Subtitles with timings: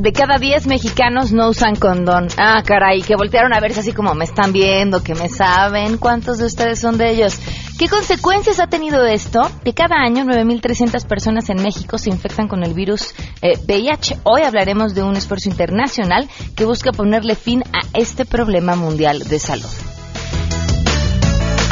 [0.00, 2.28] de cada 10 mexicanos no usan condón.
[2.38, 5.98] Ah, caray, que voltearon a verse así como me están viendo, que me saben.
[5.98, 7.38] ¿Cuántos de ustedes son de ellos?
[7.78, 9.42] ¿Qué consecuencias ha tenido esto?
[9.62, 14.14] Que cada año 9.300 personas en México se infectan con el virus VIH.
[14.14, 19.18] Eh, Hoy hablaremos de un esfuerzo internacional que busca ponerle fin a este problema mundial
[19.20, 19.99] de salud.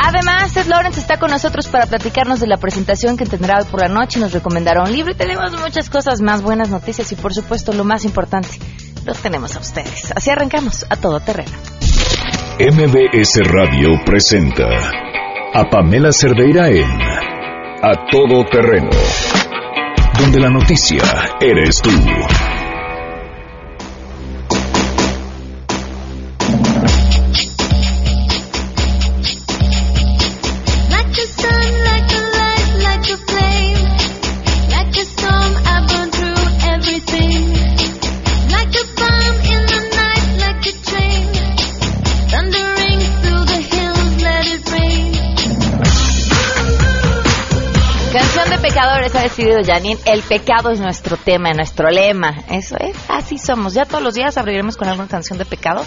[0.03, 3.81] Además, Seth Lawrence está con nosotros para platicarnos de la presentación que tendrá hoy por
[3.81, 4.21] la noche.
[4.21, 7.85] Nos recomendará un libro y tenemos muchas cosas más, buenas noticias y por supuesto lo
[7.85, 8.49] más importante,
[9.05, 10.13] los tenemos a ustedes.
[10.15, 11.53] Así arrancamos a todo terreno.
[12.61, 14.67] MBS Radio presenta
[15.55, 18.91] a Pamela Cerdeira en A Todo Terreno,
[20.19, 21.03] donde la noticia
[21.41, 21.91] eres tú.
[49.29, 52.35] Decidido Janine, el pecado es nuestro tema, nuestro lema.
[52.51, 53.75] Eso es, así somos.
[53.75, 55.85] Ya todos los días abriremos con alguna canción de pecado.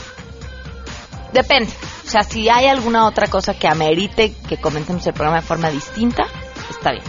[1.33, 1.71] Depende.
[2.05, 5.69] O sea, si hay alguna otra cosa que amerite que comentemos el programa de forma
[5.69, 6.23] distinta,
[6.69, 7.03] está bien.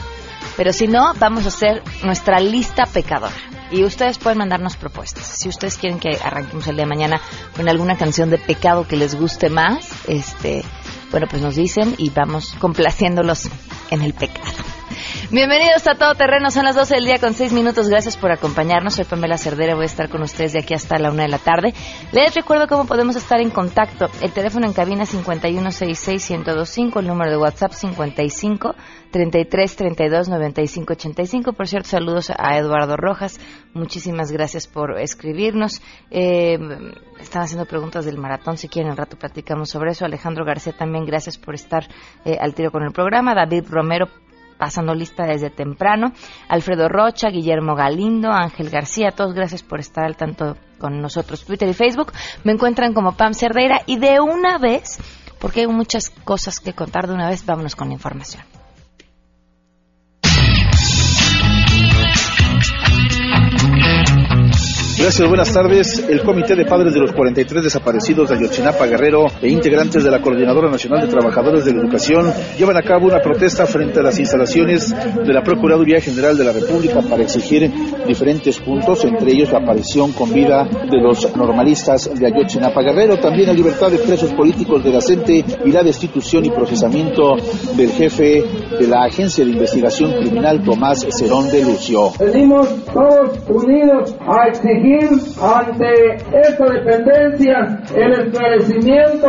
[0.57, 3.35] Pero si no, vamos a hacer nuestra lista pecadora.
[3.71, 5.25] Y ustedes pueden mandarnos propuestas.
[5.25, 7.21] Si ustedes quieren que arranquemos el día de mañana
[7.57, 10.63] con alguna canción de pecado que les guste más, este,
[11.11, 13.49] bueno, pues nos dicen y vamos complaciéndolos
[13.91, 14.72] en el pecado.
[15.31, 17.89] Bienvenidos a Todo Terreno, son las 12 del día con 6 minutos.
[17.89, 18.95] Gracias por acompañarnos.
[18.95, 21.39] Soy Pamela Cerdera, voy a estar con ustedes de aquí hasta la 1 de la
[21.39, 21.73] tarde.
[22.11, 24.09] Les recuerdo cómo podemos estar en contacto.
[24.21, 28.75] El teléfono en cabina 5166125, el número de WhatsApp 55
[29.13, 31.53] 33 32 95 85.
[31.53, 33.39] Por cierto, saludos a Eduardo Rojas.
[33.75, 35.81] Muchísimas gracias por escribirnos.
[36.11, 36.59] Eh,
[37.21, 38.59] están haciendo preguntas del maratón.
[38.59, 40.05] Si quieren, al rato platicamos sobre eso.
[40.05, 41.87] Alejandro García también, gracias por estar
[42.25, 43.35] eh, al tiro con el programa.
[43.35, 44.09] David Romero,
[44.63, 46.13] pasando lista desde temprano.
[46.49, 51.45] Alfredo Rocha, Guillermo Galindo, Ángel García, todos gracias por estar al tanto con nosotros.
[51.45, 52.13] Twitter y Facebook
[52.45, 55.01] me encuentran como Pam Cerdeira y de una vez,
[55.41, 58.45] porque hay muchas cosas que contar de una vez, vámonos con la información.
[65.03, 66.09] Gracias, buenas tardes.
[66.09, 70.23] El Comité de Padres de los 43 desaparecidos de Ayotzinapa Guerrero e integrantes de la
[70.23, 74.21] Coordinadora Nacional de Trabajadores de la Educación llevan a cabo una protesta frente a las
[74.21, 77.69] instalaciones de la Procuraduría General de la República para exigir
[78.07, 83.49] diferentes puntos, entre ellos la aparición con vida de los normalistas de Ayotzinapa Guerrero, también
[83.49, 87.35] la libertad de presos políticos de la CENTE y la destitución y procesamiento
[87.77, 88.45] del jefe
[88.79, 92.13] de la Agencia de Investigación Criminal, Tomás Cerón de Lucio.
[92.21, 94.92] Venimos todos unidos a exigir
[95.41, 99.29] ante esta dependencia el esclarecimiento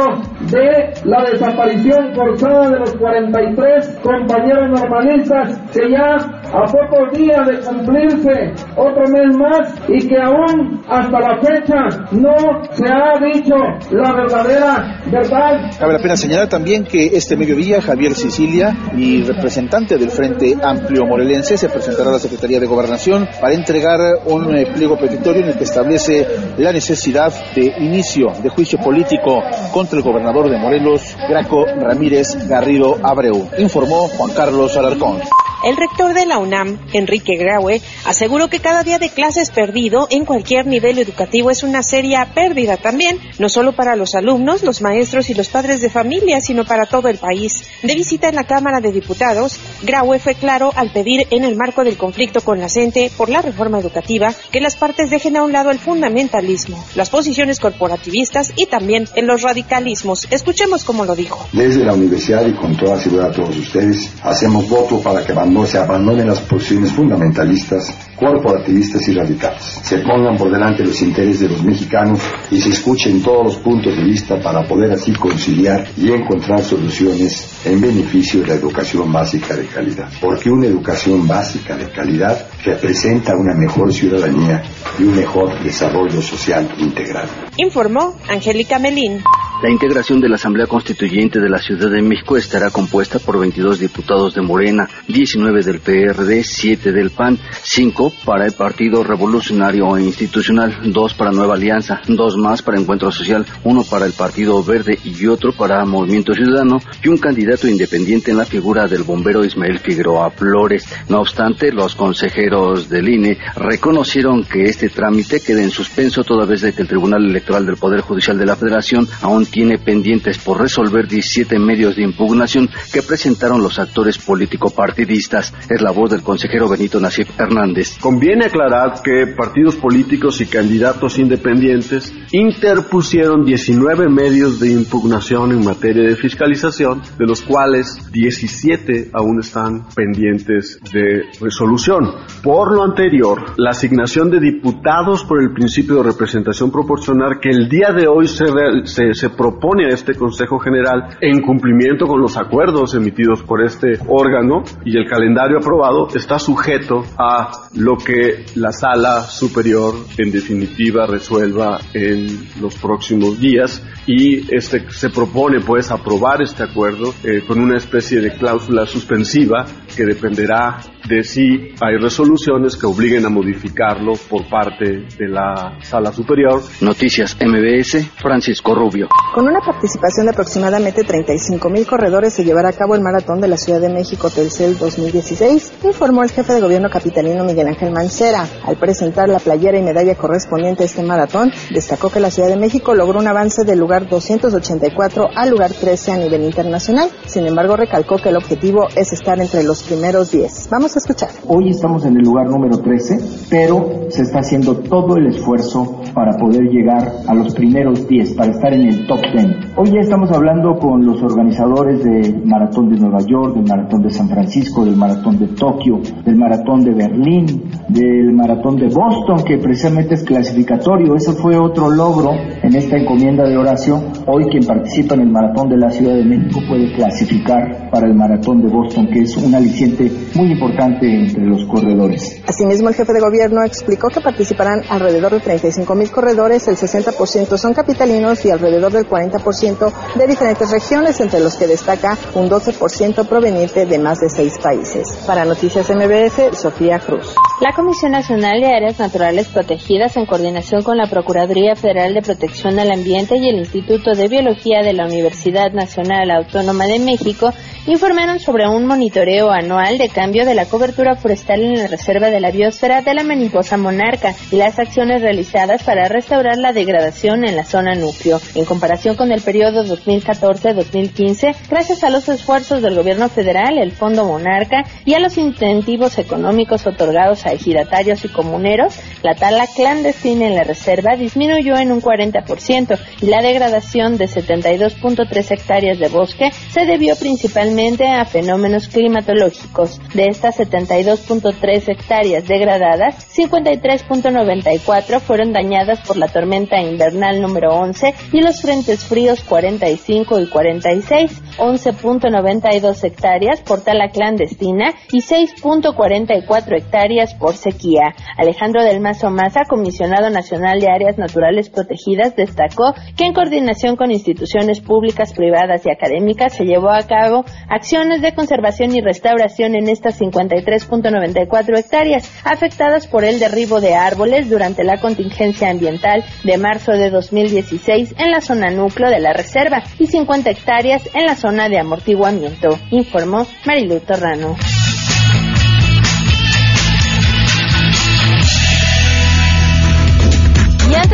[0.51, 6.17] de la desaparición forzada de los 43 compañeros normalistas que ya
[6.53, 12.35] a pocos días de cumplirse otro mes más y que aún hasta la fecha no
[12.71, 13.55] se ha dicho
[13.91, 15.71] la verdadera verdad.
[15.79, 21.05] Cabe la pena señalar también que este mediodía Javier Sicilia y representante del Frente Amplio
[21.05, 25.49] Morelense se presentará a la Secretaría de Gobernación para entregar un eh, pliego petitorio en
[25.49, 26.27] el que establece
[26.57, 29.41] la necesidad de inicio de juicio político
[29.73, 35.21] contra el gobernador de Morelos, Graco Ramírez Garrido Abreu, informó Juan Carlos Alarcón.
[35.63, 40.25] El rector de la UNAM, Enrique Graue, aseguró que cada día de clases perdido en
[40.25, 45.29] cualquier nivel educativo es una seria pérdida también, no solo para los alumnos, los maestros
[45.29, 47.63] y los padres de familia, sino para todo el país.
[47.81, 51.85] De visita en la Cámara de Diputados, Graue fue claro al pedir en el marco
[51.85, 55.53] del conflicto con la CENTE por la reforma educativa que las partes dejen a un
[55.53, 60.27] lado el fundamentalismo, las posiciones corporativistas y también en los radicalismos.
[60.29, 61.47] Escuchemos cómo lo dijo.
[61.53, 65.65] Desde la universidad y con toda seguridad a todos ustedes, hacemos voto para que no
[65.65, 69.61] se abandonen las posiciones fundamentalistas, corporativistas y radicales.
[69.83, 72.19] Se pongan por delante los intereses de los mexicanos
[72.49, 77.61] y se escuchen todos los puntos de vista para poder así conciliar y encontrar soluciones
[77.65, 80.09] en beneficio de la educación básica de calidad.
[80.19, 84.63] Porque una educación básica de calidad representa una mejor ciudadanía
[84.99, 87.27] y un mejor desarrollo social integral.
[87.57, 89.21] Informó Angélica Melín.
[89.63, 93.79] La integración de la Asamblea Constituyente de la Ciudad de México estará compuesta por 22
[93.79, 100.03] diputados de Morena, 19 del PRD, 7 del PAN, 5 para el Partido Revolucionario e
[100.03, 104.99] Institucional, 2 para Nueva Alianza, 2 más para Encuentro Social, 1 para el Partido Verde
[105.01, 109.79] y otro para Movimiento Ciudadano y un candidato independiente en la figura del bombero Ismael
[109.79, 110.85] Figueroa Flores.
[111.07, 116.59] No obstante, los consejeros del INE reconocieron que este trámite queda en suspenso toda vez
[116.59, 120.59] de que el Tribunal Electoral del Poder Judicial de la Federación aún tiene pendientes por
[120.59, 125.53] resolver 17 medios de impugnación que presentaron los actores político-partidistas.
[125.69, 127.99] Es la voz del consejero Benito Nasif Hernández.
[127.99, 136.09] Conviene aclarar que partidos políticos y candidatos independientes interpusieron 19 medios de impugnación en materia
[136.09, 142.09] de fiscalización, de los cuales 17 aún están pendientes de resolución.
[142.41, 147.69] Por lo anterior, la asignación de diputados por el principio de representación proporcional que el
[147.69, 148.45] día de hoy se,
[148.85, 153.99] se, se propone a este Consejo General en cumplimiento con los acuerdos emitidos por este
[154.07, 161.07] órgano y el calendario aprobado está sujeto a lo que la sala superior en definitiva
[161.07, 162.27] resuelva en
[162.61, 163.83] los próximos días.
[164.07, 169.65] Y este se propone pues aprobar este acuerdo eh, con una especie de cláusula suspensiva
[169.93, 176.11] que dependerá de si hay resoluciones que obliguen a modificarlo por parte de la sala
[176.11, 176.61] superior.
[176.81, 179.09] Noticias MBS, Francisco Rubio.
[179.33, 183.47] Con una participación de aproximadamente 35 mil corredores se llevará a cabo el maratón de
[183.47, 188.47] la Ciudad de México Telcel 2016, informó el jefe de gobierno capitalino Miguel Ángel Mancera.
[188.65, 192.57] Al presentar la playera y medalla correspondiente a este maratón, destacó que la Ciudad de
[192.57, 197.09] México logró un avance del lugar 284 al lugar 13 a nivel internacional.
[197.25, 200.69] Sin embargo, recalcó que el objetivo es estar entre los primeros 10.
[200.69, 201.29] Vamos a escuchar.
[201.47, 206.37] Hoy estamos en el lugar número 13, pero se está haciendo todo el esfuerzo para
[206.37, 209.45] poder llegar a los primeros 10, para estar en el top 10.
[209.75, 214.11] Hoy ya estamos hablando con los organizadores del Maratón de Nueva York, del Maratón de
[214.11, 217.45] San Francisco, del Maratón de Tokio, del Maratón de Berlín,
[217.89, 221.15] del Maratón de Boston, que precisamente es clasificatorio.
[221.15, 224.11] Eso fue otro logro en esta encomienda de oración.
[224.27, 228.15] Hoy quien participa en el Maratón de la Ciudad de México puede clasificar para el
[228.15, 232.41] Maratón de Boston, que es un aliciente muy importante entre los corredores.
[232.47, 237.55] Asimismo, el jefe de gobierno explicó que participarán alrededor de 35 mil corredores, el 60%
[237.55, 243.27] son capitalinos y alrededor del 40% de diferentes regiones, entre los que destaca un 12%
[243.27, 245.07] proveniente de más de seis países.
[245.27, 247.35] Para Noticias MBS, Sofía Cruz.
[247.63, 252.77] La Comisión Nacional de Áreas Naturales Protegidas, en coordinación con la Procuraduría Federal de Protección
[252.77, 257.53] al Ambiente y el Instituto de Biología de la Universidad Nacional Autónoma de México,
[257.87, 262.41] informaron sobre un monitoreo anual de cambio de la cobertura forestal en la reserva de
[262.41, 267.55] la biosfera de la mariposa monarca y las acciones realizadas para restaurar la degradación en
[267.55, 268.41] la zona núcleo.
[268.55, 274.25] En comparación con el periodo 2014-2015, gracias a los esfuerzos del gobierno federal, el Fondo
[274.25, 280.55] Monarca y a los incentivos económicos otorgados a ejidatarios y comuneros, la tala clandestina en
[280.55, 286.85] la reserva disminuyó en un 40% y la degradación de 72.3 hectáreas de bosque se
[286.85, 289.99] debió principalmente a fenómenos climatológicos.
[290.13, 298.41] De estas 72.3 hectáreas degradadas, 53.94 fueron dañadas por la tormenta invernal número 11 y
[298.41, 307.55] los frentes fríos 45 y 46, 11.92 hectáreas por tala clandestina y 6.44 hectáreas por
[307.55, 308.13] sequía.
[308.37, 314.11] Alejandro del Mazo Maza, comisionado nacional de áreas naturales protegidas, destacó que en coordinación con
[314.11, 319.89] instituciones públicas, privadas y académicas se llevó a cabo acciones de conservación y restauración en
[319.89, 326.91] estas 53.94 hectáreas afectadas por el derribo de árboles durante la contingencia ambiental de marzo
[326.91, 331.69] de 2016 en la zona núcleo de la reserva y 50 hectáreas en la zona
[331.69, 334.55] de amortiguamiento, informó Marilu Torrano.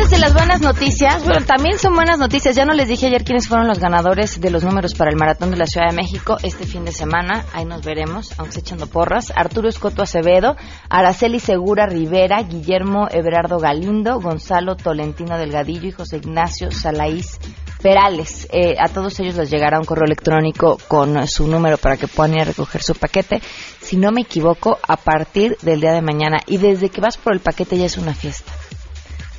[0.00, 2.56] Antes de las buenas noticias, bueno, también son buenas noticias.
[2.56, 5.50] Ya no les dije ayer quiénes fueron los ganadores de los números para el Maratón
[5.50, 7.44] de la Ciudad de México este fin de semana.
[7.52, 9.30] Ahí nos veremos, aunque se echando porras.
[9.36, 10.56] Arturo Escoto Acevedo,
[10.88, 17.38] Araceli Segura Rivera, Guillermo Everardo Galindo, Gonzalo Tolentino Delgadillo y José Ignacio Salaís
[17.82, 18.48] Perales.
[18.52, 22.36] Eh, a todos ellos les llegará un correo electrónico con su número para que puedan
[22.36, 23.42] ir a recoger su paquete.
[23.82, 26.38] Si no me equivoco, a partir del día de mañana.
[26.46, 28.50] Y desde que vas por el paquete ya es una fiesta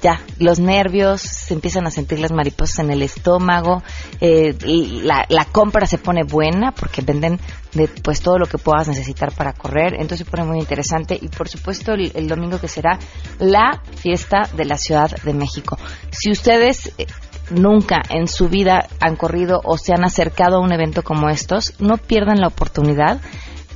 [0.01, 3.83] ya, los nervios, se empiezan a sentir las mariposas en el estómago,
[4.19, 4.55] eh,
[5.03, 7.39] la, compra se pone buena porque venden
[7.73, 11.27] de, pues todo lo que puedas necesitar para correr, entonces se pone muy interesante y
[11.27, 12.97] por supuesto el, el domingo que será
[13.39, 15.77] la fiesta de la Ciudad de México.
[16.09, 17.05] Si ustedes eh,
[17.51, 21.73] nunca en su vida han corrido o se han acercado a un evento como estos,
[21.79, 23.21] no pierdan la oportunidad.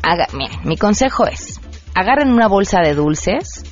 [0.01, 1.59] Haga, miren, mi consejo es,
[1.93, 3.63] agarren una bolsa de dulces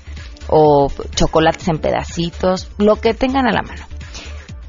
[0.47, 3.83] o chocolates en pedacitos, lo que tengan a la mano.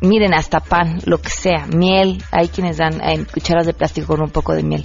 [0.00, 4.22] Miren, hasta pan, lo que sea, miel, hay quienes dan en cucharas de plástico con
[4.22, 4.84] un poco de miel.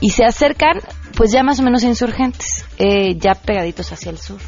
[0.00, 0.80] Y se acercan,
[1.16, 4.40] pues ya más o menos insurgentes, eh, ya pegaditos hacia el sur.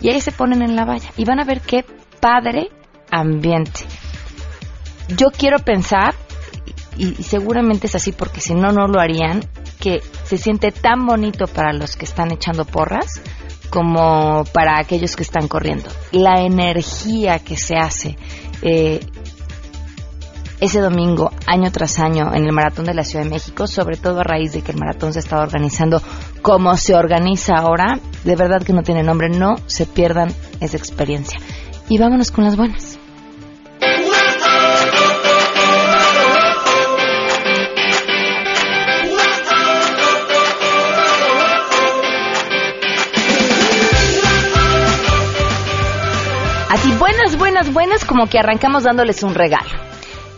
[0.00, 1.84] Y ahí se ponen en la valla y van a ver qué
[2.20, 2.70] padre
[3.10, 3.80] ambiente.
[5.08, 6.14] Yo quiero pensar,
[6.96, 9.40] y seguramente es así porque si no, no lo harían,
[9.80, 13.20] que se siente tan bonito para los que están echando porras
[13.70, 15.88] como para aquellos que están corriendo.
[16.12, 18.16] La energía que se hace
[18.62, 19.00] eh,
[20.60, 24.20] ese domingo, año tras año, en el Maratón de la Ciudad de México, sobre todo
[24.20, 26.02] a raíz de que el maratón se estaba organizando
[26.42, 31.40] como se organiza ahora, de verdad que no tiene nombre, no se pierdan esa experiencia.
[31.88, 32.99] Y vámonos con las buenas.
[46.70, 49.68] Así, buenas, buenas, buenas, como que arrancamos dándoles un regalo.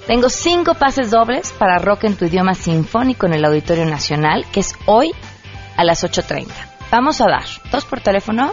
[0.07, 4.61] Tengo cinco pases dobles para rock en tu idioma sinfónico en el Auditorio Nacional, que
[4.61, 5.13] es hoy
[5.77, 6.47] a las 8.30.
[6.91, 8.53] Vamos a dar dos por teléfono,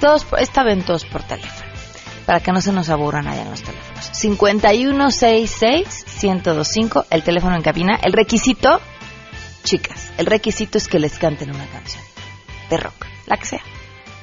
[0.00, 1.70] dos, por- esta vez dos por teléfono,
[2.26, 4.10] para que no se nos aburran allá en los teléfonos.
[4.12, 7.98] 5166-1025, el teléfono en cabina.
[8.02, 8.78] El requisito,
[9.64, 12.02] chicas, el requisito es que les canten una canción
[12.70, 13.62] de rock, la que sea.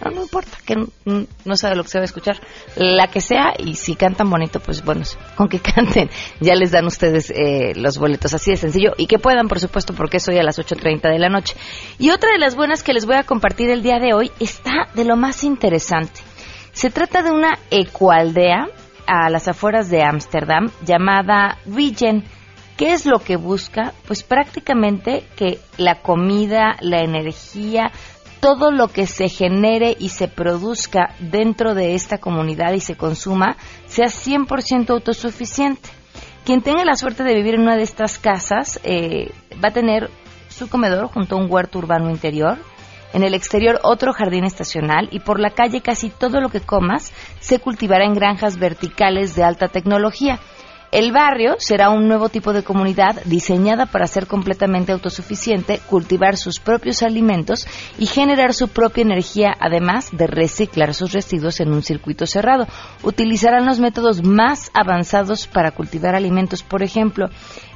[0.03, 2.39] No, no importa, que no sabe lo que se va a escuchar.
[2.75, 5.03] La que sea, y si cantan bonito, pues bueno,
[5.35, 8.93] con que canten, ya les dan ustedes eh, los boletos, así de sencillo.
[8.97, 11.55] Y que puedan, por supuesto, porque es hoy a las 8.30 de la noche.
[11.99, 14.87] Y otra de las buenas que les voy a compartir el día de hoy está
[14.93, 16.21] de lo más interesante.
[16.73, 18.67] Se trata de una ecualdea
[19.05, 22.23] a las afueras de Ámsterdam llamada Regen.
[22.77, 23.93] ¿Qué es lo que busca?
[24.07, 27.91] Pues prácticamente que la comida, la energía,
[28.41, 33.55] todo lo que se genere y se produzca dentro de esta comunidad y se consuma
[33.85, 35.89] sea 100% autosuficiente.
[36.43, 39.31] Quien tenga la suerte de vivir en una de estas casas eh,
[39.63, 40.09] va a tener
[40.49, 42.57] su comedor junto a un huerto urbano interior,
[43.13, 47.13] en el exterior otro jardín estacional y por la calle casi todo lo que comas
[47.39, 50.39] se cultivará en granjas verticales de alta tecnología.
[50.91, 56.59] El barrio será un nuevo tipo de comunidad diseñada para ser completamente autosuficiente, cultivar sus
[56.59, 57.65] propios alimentos
[57.97, 62.67] y generar su propia energía, además de reciclar sus residuos en un circuito cerrado.
[63.03, 66.61] Utilizarán los métodos más avanzados para cultivar alimentos.
[66.61, 67.29] Por ejemplo,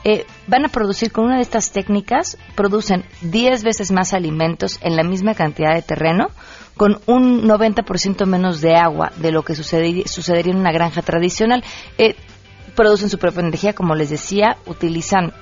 [0.04, 4.98] eh, van a producir con una de estas técnicas, producen 10 veces más alimentos en
[4.98, 6.28] la misma cantidad de terreno,
[6.76, 11.64] con un 90% menos de agua de lo que sucedería, sucedería en una granja tradicional.
[11.98, 12.18] Eh,
[12.76, 15.34] producen su propia energía, como les decía, utilizan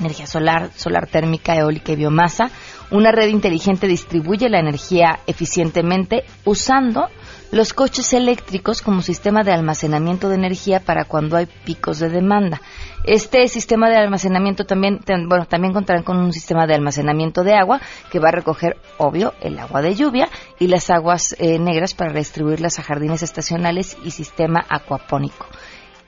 [0.00, 2.50] energía solar, solar térmica, eólica y biomasa.
[2.90, 7.08] Una red inteligente distribuye la energía eficientemente usando
[7.50, 12.60] los coches eléctricos como sistema de almacenamiento de energía para cuando hay picos de demanda.
[13.04, 17.80] Este sistema de almacenamiento también, bueno, también contarán con un sistema de almacenamiento de agua
[18.10, 20.28] que va a recoger, obvio, el agua de lluvia
[20.58, 25.46] y las aguas eh, negras para distribuirlas a jardines estacionales y sistema acuapónico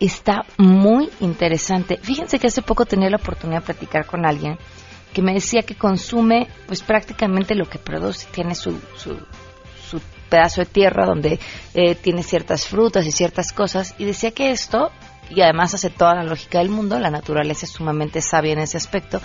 [0.00, 1.98] está muy interesante.
[2.02, 4.58] Fíjense que hace poco tenía la oportunidad de platicar con alguien
[5.12, 9.18] que me decía que consume pues prácticamente lo que produce, tiene su, su,
[9.88, 11.40] su pedazo de tierra donde
[11.72, 14.90] eh, tiene ciertas frutas y ciertas cosas y decía que esto,
[15.30, 18.76] y además hace toda la lógica del mundo, la naturaleza es sumamente sabia en ese
[18.76, 19.20] aspecto,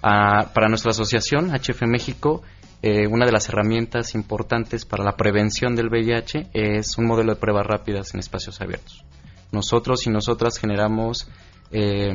[0.02, 2.42] Ah, para nuestra asociación, HF México,
[2.82, 7.40] eh, una de las herramientas importantes para la prevención del VIH es un modelo de
[7.40, 9.06] pruebas rápidas en espacios abiertos.
[9.54, 11.30] Nosotros y nosotras generamos
[11.72, 12.12] eh,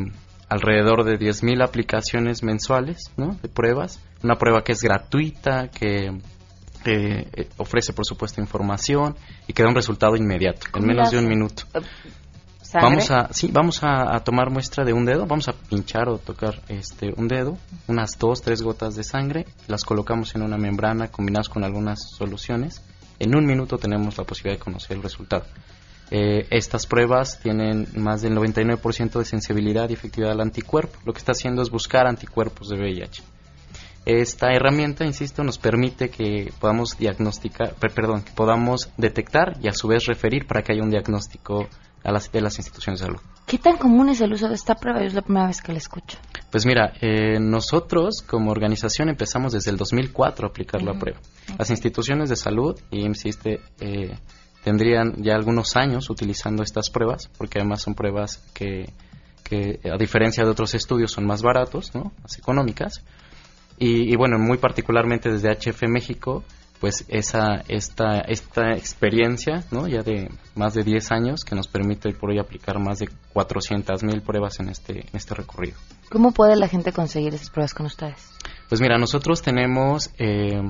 [0.49, 6.21] alrededor de 10.000 aplicaciones mensuales de pruebas, una prueba que es gratuita, que
[6.85, 9.17] eh, ofrece, por supuesto, información
[9.47, 11.65] y que da un resultado inmediato, en menos de un minuto.
[11.75, 11.81] Eh,
[12.75, 16.61] vamos a, sí, vamos a, tomar muestra de un dedo, vamos a pinchar o tocar
[16.69, 17.57] este un dedo,
[17.87, 22.83] unas dos, tres gotas de sangre, las colocamos en una membrana combinadas con algunas soluciones.
[23.19, 25.45] En un minuto tenemos la posibilidad de conocer el resultado.
[26.11, 30.99] Eh, estas pruebas tienen más del 99% de sensibilidad y efectividad al anticuerpo.
[31.05, 33.23] Lo que está haciendo es buscar anticuerpos de VIH.
[34.09, 39.87] Esta herramienta, insisto, nos permite que podamos diagnosticar, perdón, que podamos detectar y a su
[39.87, 41.69] vez referir para que haya un diagnóstico
[42.03, 43.21] a las, de las instituciones de salud.
[43.47, 45.03] ¿Qué tan común es el uso de esta prueba?
[45.03, 46.17] Es la primera vez que la escucho.
[46.51, 51.21] Pues mira, eh, nosotros como organización empezamos desde el 2004 a aplicar la prueba.
[51.59, 54.17] Las instituciones de salud, y insiste, eh,
[54.65, 58.91] tendrían ya algunos años utilizando estas pruebas, porque además son pruebas que,
[59.45, 62.11] que a diferencia de otros estudios, son más baratos, ¿no?
[62.23, 63.05] más económicas.
[63.79, 66.43] Y, bueno, muy particularmente desde HF México,
[66.81, 69.89] pues esa esta esta experiencia, ¿no?
[69.89, 74.05] Ya de más de 10 años que nos permite por hoy aplicar más de 400
[74.05, 75.77] mil pruebas en este en este recorrido.
[76.11, 78.31] ¿Cómo puede la gente conseguir esas pruebas con ustedes?
[78.69, 80.61] Pues mira, nosotros tenemos eh,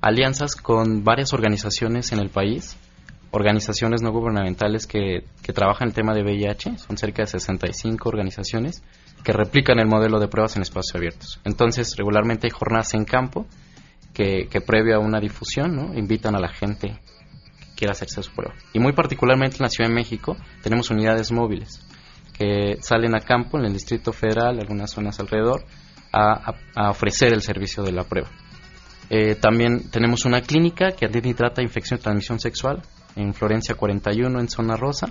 [0.00, 2.76] alianzas con varias organizaciones en el país,
[3.30, 8.82] organizaciones no gubernamentales que, que trabajan el tema de VIH, son cerca de 65 organizaciones
[9.22, 11.40] que replican el modelo de pruebas en espacios abiertos.
[11.44, 13.46] Entonces, regularmente hay jornadas en campo
[14.12, 16.88] que, previo a una difusión invitan a la gente
[17.58, 18.54] que quiera hacerse su prueba.
[18.72, 21.80] Y muy particularmente en la Ciudad de México tenemos unidades móviles
[22.36, 25.64] que salen a campo en el Distrito Federal, algunas zonas alrededor,
[26.12, 26.54] a,
[26.90, 28.28] ofrecer el servicio de la prueba.
[29.08, 32.82] Eh, también tenemos una clínica que atiende y trata infección de transmisión sexual
[33.16, 35.08] en Florencia 41, en Zona Rosa,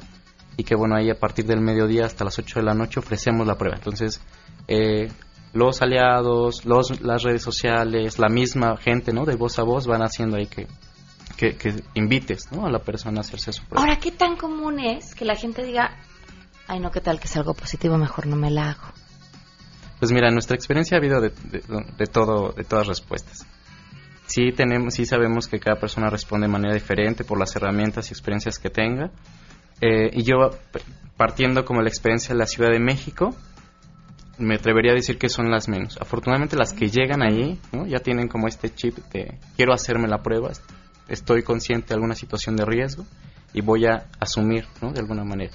[0.58, 3.48] y que bueno, ahí a partir del mediodía hasta las 8 de la noche ofrecemos
[3.48, 3.78] la prueba.
[3.78, 4.22] Entonces,
[4.68, 5.10] eh,
[5.54, 9.26] los aliados, los, las redes sociales, la misma gente, ¿no?
[9.26, 10.68] De voz a voz van haciendo ahí que,
[11.38, 12.66] que, invites, ¿no?
[12.66, 13.82] A la persona a hacerse su prueba.
[13.82, 15.98] Ahora, ¿qué tan común es que la gente diga,
[16.68, 18.88] ay, no, qué tal que es algo positivo, mejor no me la hago?
[20.00, 23.46] Pues mira, en nuestra experiencia ha habido de, de, todo, de todas respuestas.
[24.26, 28.14] Sí, tenemos, sí sabemos que cada persona responde de manera diferente por las herramientas y
[28.14, 29.12] experiencias que tenga.
[29.82, 30.52] Eh, y yo,
[31.17, 33.36] partiendo como la experiencia de la Ciudad de México,
[34.38, 35.98] me atrevería a decir que son las menos.
[36.02, 37.86] Afortunadamente las que llegan ahí ¿no?
[37.86, 40.52] ya tienen como este chip de quiero hacerme la prueba,
[41.08, 43.06] estoy consciente de alguna situación de riesgo
[43.54, 44.91] y voy a asumir ¿no?
[44.91, 45.54] de alguna manera.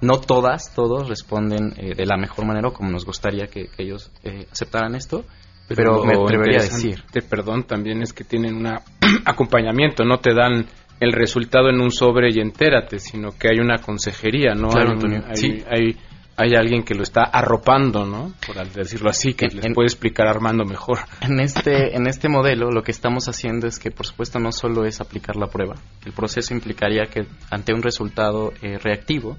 [0.00, 4.46] No todas, todos responden eh, de la mejor manera como nos gustaría que, ellos eh,
[4.52, 5.24] aceptaran esto,
[5.68, 7.02] Pero, me lo atrevería a decir.
[7.30, 8.66] perdón, también es que tienen un
[9.24, 10.66] acompañamiento, no te dan
[11.00, 14.68] el resultado en un sobre y entérate, sino que hay una consejería, ¿no?
[14.68, 15.64] Claro, hay, Antonio, hay, sí.
[15.70, 15.96] hay,
[16.38, 18.32] hay alguien que lo está arropando, ¿no?
[18.46, 20.98] Por decirlo así, que les puede explicar Armando mejor.
[21.20, 24.84] En este, en este modelo lo que estamos haciendo es que, por supuesto, no solo
[24.84, 25.74] es aplicar la prueba.
[26.04, 29.36] El proceso implicaría que ante un resultado eh, reactivo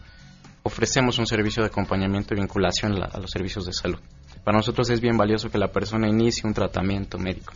[0.63, 3.99] ofrecemos un servicio de acompañamiento y vinculación a, la- a los servicios de salud.
[4.43, 7.53] Para nosotros es bien valioso que la persona inicie un tratamiento médico.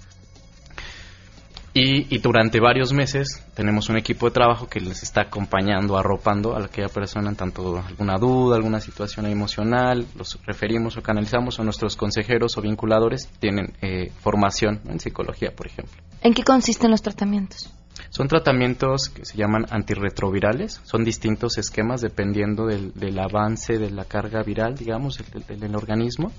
[1.73, 6.53] Y, y durante varios meses tenemos un equipo de trabajo que les está acompañando, arropando
[6.53, 11.63] a aquella persona en tanto alguna duda, alguna situación emocional, los referimos o canalizamos o
[11.63, 15.93] nuestros consejeros o vinculadores tienen eh, formación en psicología, por ejemplo.
[16.21, 17.73] ¿En qué consisten los tratamientos?
[18.09, 24.03] Son tratamientos que se llaman antirretrovirales, son distintos esquemas dependiendo del, del avance de la
[24.03, 26.33] carga viral, digamos, del, del- del organismo.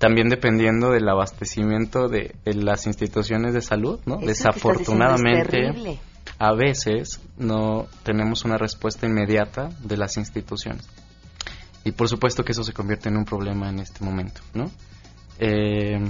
[0.00, 4.16] También dependiendo del abastecimiento de, de las instituciones de salud, ¿no?
[4.16, 6.00] Eso Desafortunadamente,
[6.38, 10.88] a veces no tenemos una respuesta inmediata de las instituciones.
[11.84, 14.70] Y por supuesto que eso se convierte en un problema en este momento, ¿no?
[15.38, 16.00] Eh,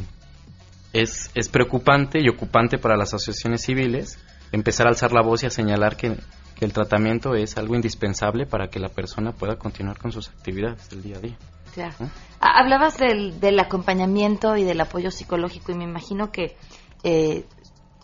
[0.93, 4.21] es, es preocupante y ocupante para las asociaciones civiles
[4.53, 6.17] empezar a alzar la voz y a señalar que,
[6.55, 10.89] que el tratamiento es algo indispensable para que la persona pueda continuar con sus actividades
[10.91, 11.37] del día a día.
[11.75, 11.95] Claro.
[12.41, 16.57] Ah, Hablabas del, del acompañamiento y del apoyo psicológico y me imagino que,
[17.03, 17.45] eh,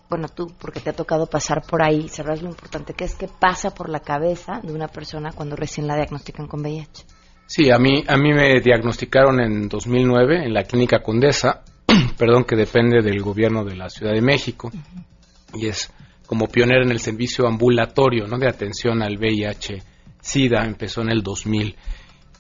[0.09, 3.29] bueno, tú, porque te ha tocado pasar por ahí, sabrás lo importante que es que
[3.29, 7.05] pasa por la cabeza de una persona cuando recién la diagnostican con VIH.
[7.47, 11.63] Sí, a mí, a mí me diagnosticaron en 2009 en la Clínica Condesa,
[12.19, 14.71] perdón, que depende del gobierno de la Ciudad de México,
[15.55, 15.93] y es
[16.27, 18.37] como pionera en el servicio ambulatorio ¿no?
[18.39, 21.77] de atención al VIH-Sida, empezó en el 2000.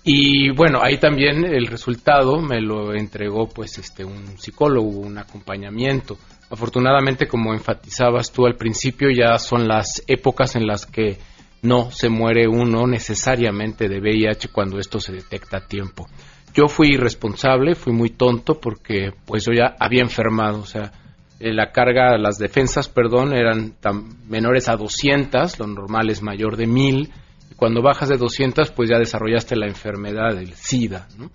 [0.08, 6.16] Y bueno, ahí también el resultado me lo entregó pues este un psicólogo, un acompañamiento.
[6.48, 11.18] Afortunadamente, como enfatizabas tú al principio, ya son las épocas en las que
[11.62, 16.06] no se muere uno necesariamente de VIH cuando esto se detecta a tiempo.
[16.54, 20.92] Yo fui irresponsable, fui muy tonto porque pues yo ya había enfermado, o sea,
[21.40, 26.56] eh, la carga, las defensas, perdón, eran tan menores a 200, lo normal es mayor
[26.56, 27.10] de 1000, y
[27.56, 31.30] cuando bajas de 200 pues ya desarrollaste la enfermedad del SIDA, ¿no?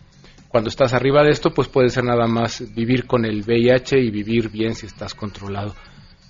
[0.48, 4.12] Cuando estás arriba de esto pues puede ser nada más vivir con el VIH y
[4.12, 5.74] vivir bien si estás controlado.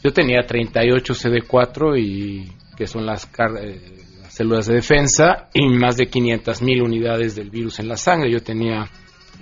[0.04, 5.97] Yo tenía 38 CD4 y que son las, eh, las células de defensa y más
[5.97, 8.32] de 500 mil unidades del virus en la sangre.
[8.32, 8.89] Yo tenía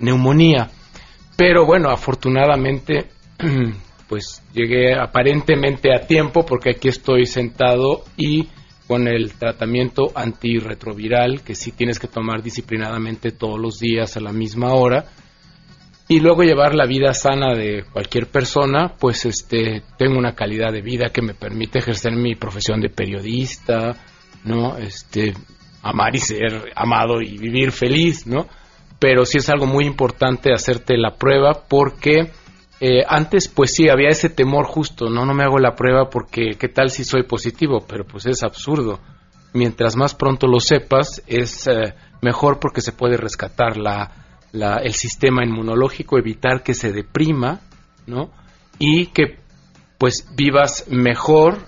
[0.00, 0.70] neumonía.
[1.36, 3.06] Pero bueno, afortunadamente,
[4.08, 8.48] pues llegué aparentemente a tiempo porque aquí estoy sentado y
[8.90, 14.32] con el tratamiento antirretroviral que sí tienes que tomar disciplinadamente todos los días a la
[14.32, 15.04] misma hora
[16.08, 20.82] y luego llevar la vida sana de cualquier persona, pues este tengo una calidad de
[20.82, 23.96] vida que me permite ejercer mi profesión de periodista,
[24.42, 24.76] ¿no?
[24.76, 25.34] Este
[25.84, 28.48] amar y ser amado y vivir feliz, ¿no?
[28.98, 32.32] Pero sí es algo muy importante hacerte la prueba porque
[32.80, 36.56] eh, antes pues sí había ese temor justo, no no me hago la prueba porque
[36.58, 39.00] qué tal si soy positivo, pero pues es absurdo.
[39.52, 44.12] Mientras más pronto lo sepas es eh, mejor porque se puede rescatar la,
[44.52, 47.60] la- el sistema inmunológico, evitar que se deprima,
[48.06, 48.30] ¿no?
[48.78, 49.38] Y que
[49.98, 51.58] pues vivas mejor,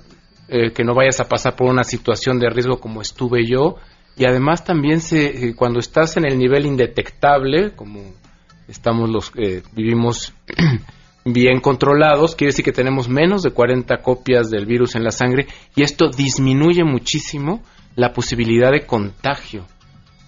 [0.48, 3.76] eh, que no vayas a pasar por una situación de riesgo como estuve yo.
[4.16, 8.14] Y además también se, eh, cuando estás en el nivel indetectable, como
[8.68, 10.32] estamos los que vivimos
[11.24, 15.46] bien controlados, quiere decir que tenemos menos de 40 copias del virus en la sangre
[15.76, 17.62] y esto disminuye muchísimo
[17.94, 19.66] la posibilidad de contagio.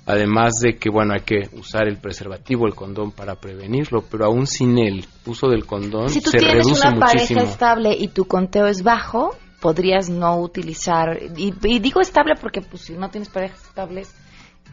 [0.07, 4.47] Además de que, bueno, hay que usar el preservativo, el condón para prevenirlo, pero aún
[4.47, 7.41] sin el uso del condón Si tú se tienes reduce una muchísimo.
[7.41, 12.61] pareja estable y tu conteo es bajo, podrías no utilizar, y, y digo estable porque
[12.61, 14.15] pues si no tienes parejas estables,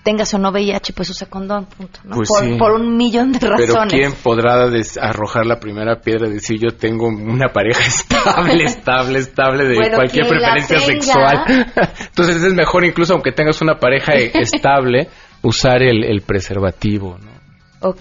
[0.04, 2.00] tengas o no VIH, pues usa condón, punto.
[2.04, 2.16] ¿no?
[2.16, 2.56] Pues por, sí.
[2.58, 3.94] por un millón de Pero razones.
[3.94, 4.66] ¿quién podrá
[5.02, 9.96] arrojar la primera piedra y decir yo tengo una pareja estable, estable, estable de Bueno,
[9.96, 11.44] cualquier preferencia sexual?
[12.00, 15.08] Entonces es mejor incluso aunque tengas una pareja e- estable
[15.44, 17.32] usar el, el preservativo, ¿no?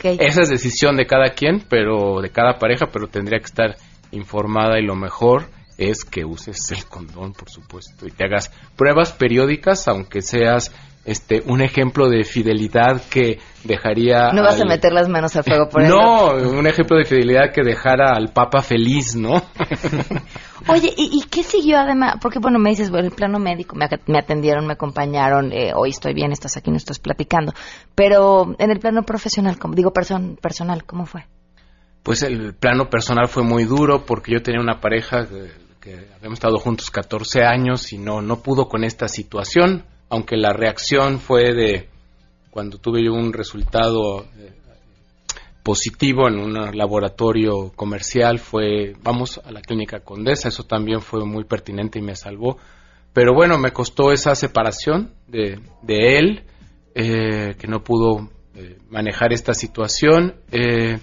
[0.02, 3.76] Esa es decisión de cada quien, pero de cada pareja, pero tendría que estar
[4.10, 5.46] informada y lo mejor
[5.78, 10.70] es que uses el condón, por supuesto, y te hagas pruebas periódicas, aunque seas
[11.10, 15.68] este un ejemplo de fidelidad que dejaría no vas a meter las manos al fuego
[15.68, 15.94] por eso.
[15.96, 19.34] no, un ejemplo de fidelidad que dejara al Papa feliz, ¿no?
[20.68, 22.16] Oye, ¿y, y qué siguió además?
[22.20, 26.12] Porque, bueno, me dices, bueno, el plano médico, me atendieron, me acompañaron, eh, hoy estoy
[26.14, 27.52] bien, estás aquí, no estás platicando.
[27.94, 31.24] Pero en el plano profesional, como digo, person- personal, ¿cómo fue?
[32.02, 36.38] pues el plano personal fue muy duro porque yo tenía una pareja que, que habíamos
[36.38, 41.54] estado juntos 14 años y no, no pudo con esta situación, aunque la reacción fue
[41.54, 41.88] de
[42.50, 44.52] cuando tuve yo un resultado eh,
[45.62, 51.44] positivo en un laboratorio comercial fue vamos a la clínica Condesa, eso también fue muy
[51.44, 52.58] pertinente y me salvó.
[53.12, 56.44] Pero bueno, me costó esa separación de, de él,
[56.94, 60.36] eh, que no pudo eh, manejar esta situación.
[60.52, 60.98] Eh,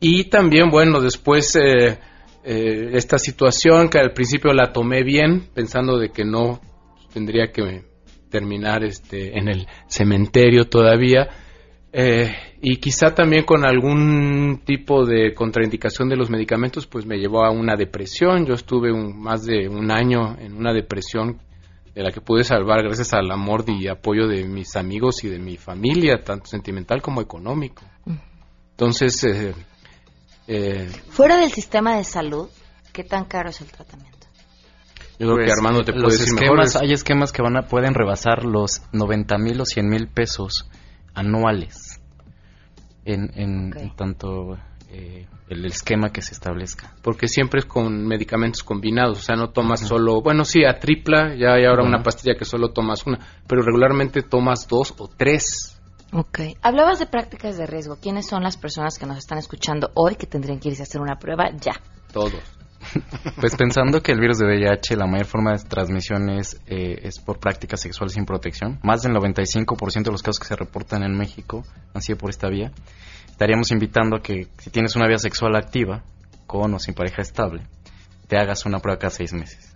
[0.00, 1.98] y también, bueno, después eh,
[2.44, 6.60] eh, esta situación que al principio la tomé bien, pensando de que no
[7.12, 7.84] tendría que
[8.30, 11.28] terminar este, en el cementerio todavía.
[11.92, 17.44] Eh, y quizá también con algún tipo de contraindicación de los medicamentos, pues me llevó
[17.44, 18.46] a una depresión.
[18.46, 21.40] Yo estuve un, más de un año en una depresión
[21.94, 25.38] de la que pude salvar gracias al amor y apoyo de mis amigos y de
[25.38, 27.82] mi familia, tanto sentimental como económico.
[28.70, 29.54] Entonces, eh,
[30.46, 32.48] eh, Fuera del sistema de salud,
[32.92, 34.09] ¿qué tan caro es el tratamiento?
[35.20, 36.60] Yo creo que Pues, Armando te los puede decir mejor.
[36.60, 40.68] esquemas, hay esquemas que van a, pueden rebasar los 90 mil o 100 mil pesos
[41.14, 42.00] anuales
[43.04, 44.56] en, en- en tanto
[44.88, 46.94] eh, el esquema que se establezca.
[47.02, 51.34] porque siempre es con medicamentos combinados, o sea, no tomas solo, bueno, sí, a tripla,
[51.36, 51.88] ya hay ahora Ajá.
[51.88, 55.76] una pastilla que solo tomas una, pero regularmente tomas dos o tres.
[56.12, 56.40] Ok.
[56.62, 57.96] Hablabas de prácticas de riesgo.
[58.02, 61.00] ¿Quiénes son las personas que nos están escuchando hoy que tendrían que irse a hacer
[61.00, 61.80] una prueba ya?
[62.12, 62.32] Todos.
[63.40, 67.18] Pues pensando que el virus de VIH, la mayor forma de transmisión es, eh, es
[67.20, 71.16] por prácticas sexuales sin protección, más del 95% de los casos que se reportan en
[71.16, 72.72] México han sido por esta vía,
[73.28, 76.02] estaríamos invitando a que si tienes una vía sexual activa,
[76.46, 77.62] con o sin pareja estable,
[78.28, 79.66] te hagas una prueba cada seis meses.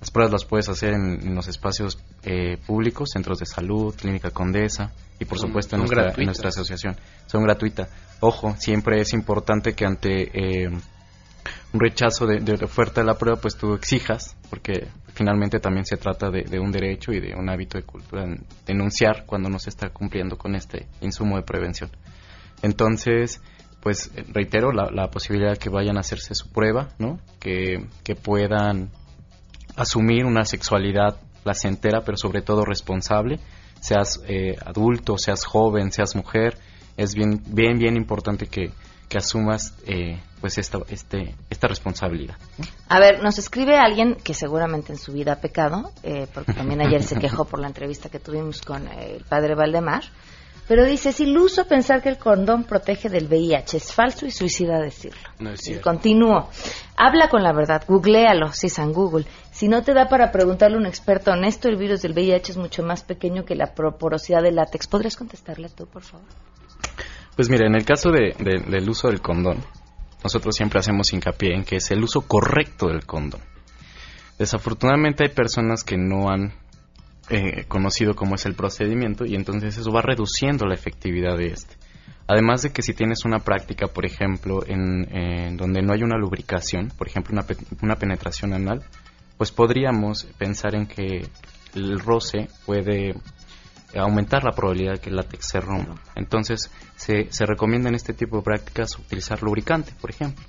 [0.00, 4.30] Las pruebas las puedes hacer en, en los espacios eh, públicos, centros de salud, clínica
[4.30, 6.96] Condesa y por Son- supuesto en nuestra, en nuestra asociación.
[7.26, 7.90] Son gratuitas.
[8.20, 10.22] Ojo, siempre es importante que ante
[10.64, 10.70] eh,
[11.72, 15.96] un rechazo de, de oferta de la prueba, pues tú exijas, porque finalmente también se
[15.96, 19.70] trata de, un derecho y de un hábito de cultura, en denunciar cuando no se
[19.70, 21.90] está cumpliendo con este insumo de prevención.
[22.62, 23.40] Entonces,
[23.80, 27.18] pues reitero la, la posibilidad de que vayan a hacerse su prueba, ¿no?
[27.38, 28.90] Que, que puedan
[29.76, 33.40] asumir una sexualidad placentera, pero sobre todo responsable,
[33.80, 36.58] seas eh, adulto, seas joven, seas mujer,
[36.96, 38.70] es bien, bien, bien importante que,
[39.10, 42.36] que asumas eh, pues esta, este, esta responsabilidad.
[42.56, 42.64] ¿no?
[42.88, 46.80] A ver, nos escribe alguien que seguramente en su vida ha pecado, eh, porque también
[46.80, 50.04] ayer se quejó por la entrevista que tuvimos con eh, el padre Valdemar,
[50.68, 54.78] pero dice, es iluso pensar que el condón protege del VIH, es falso y suicida
[54.78, 55.28] decirlo.
[55.40, 55.82] No es Y cierto.
[55.90, 56.48] continúo.
[56.96, 59.26] Habla con la verdad, googlealo, si es en Google.
[59.50, 62.56] Si no te da para preguntarle a un experto honesto, el virus del VIH es
[62.58, 64.86] mucho más pequeño que la porosidad del látex.
[64.86, 66.28] ¿Podrías contestarle tú, por favor?
[67.36, 69.58] Pues mira, en el caso de- de- del uso del condón,
[70.22, 73.40] nosotros siempre hacemos hincapié en que es el uso correcto del condón.
[74.38, 76.52] Desafortunadamente hay personas que no han
[77.32, 81.76] eh, conocido cómo es el procedimiento y entonces eso va reduciendo la efectividad de este.
[82.26, 86.18] Además de que si tienes una práctica, por ejemplo, en, en donde no hay una
[86.18, 88.82] lubricación, por ejemplo, una, pe- una penetración anal,
[89.36, 91.28] pues podríamos pensar en que
[91.74, 93.14] el roce puede
[93.96, 95.94] aumentar la probabilidad de que el látex se rompa.
[96.14, 100.44] Entonces, se, se recomienda en este tipo de prácticas utilizar lubricante, por ejemplo.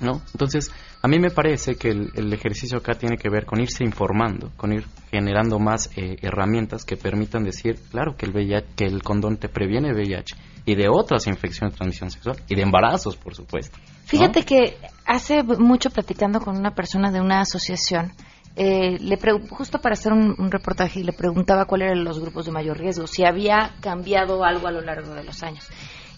[0.00, 0.22] ¿no?
[0.32, 0.72] Entonces,
[1.02, 4.50] a mí me parece que el, el ejercicio acá tiene que ver con irse informando,
[4.56, 9.02] con ir generando más eh, herramientas que permitan decir, claro, que el VIH, que el
[9.02, 13.34] condón te previene VIH y de otras infecciones de transmisión sexual y de embarazos, por
[13.34, 13.78] supuesto.
[13.78, 13.84] ¿no?
[14.06, 14.76] Fíjate que
[15.06, 18.12] hace mucho platicando con una persona de una asociación,
[18.56, 19.16] eh, le
[19.48, 23.06] justo para hacer un, un reportaje le preguntaba cuáles eran los grupos de mayor riesgo,
[23.06, 25.66] si había cambiado algo a lo largo de los años.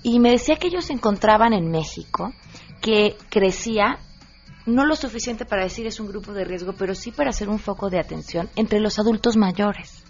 [0.03, 2.33] Y me decía que ellos encontraban en México
[2.81, 3.99] que crecía
[4.67, 7.59] no lo suficiente para decir es un grupo de riesgo, pero sí para hacer un
[7.59, 10.05] foco de atención entre los adultos mayores.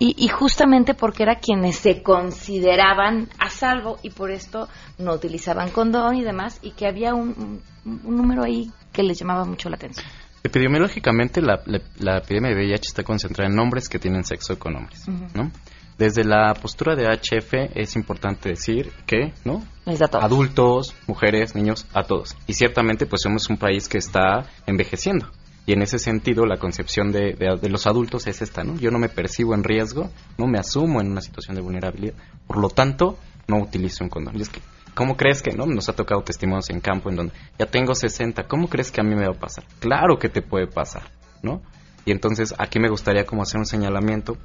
[0.00, 5.70] Y, y justamente porque era quienes se consideraban a salvo y por esto no utilizaban
[5.70, 10.06] condón y demás, y que había un número ahí que les llamaba mucho la atención.
[10.48, 14.76] Epidemiológicamente, la, la- la epidemia de VIH está concentrada en hombres que tienen sexo con
[14.76, 15.06] hombres.
[15.34, 15.50] ¿no?
[15.98, 19.64] Desde la postura de HF es importante decir que, ¿no?
[19.84, 20.22] Les da todo.
[20.22, 22.36] Adultos, mujeres, niños, a todos.
[22.46, 25.28] Y ciertamente, pues somos un país que está envejeciendo.
[25.66, 28.76] Y en ese sentido, la concepción de, de- de los adultos es esta, ¿no?
[28.78, 32.14] Yo no me percibo en riesgo, no me asumo en una situación de vulnerabilidad.
[32.46, 34.38] Por lo tanto, no utilizo un condón.
[34.38, 34.60] Y es que,
[34.98, 35.64] ¿cómo crees que, no?
[35.64, 39.04] Nos ha tocado testimonios en campo en donde ya tengo 60, ¿cómo crees que a
[39.04, 39.62] mí me va a pasar?
[39.78, 41.04] Claro que te puede pasar,
[41.40, 41.62] ¿no?
[42.04, 44.36] Y entonces, aquí me gustaría como hacer un señalamiento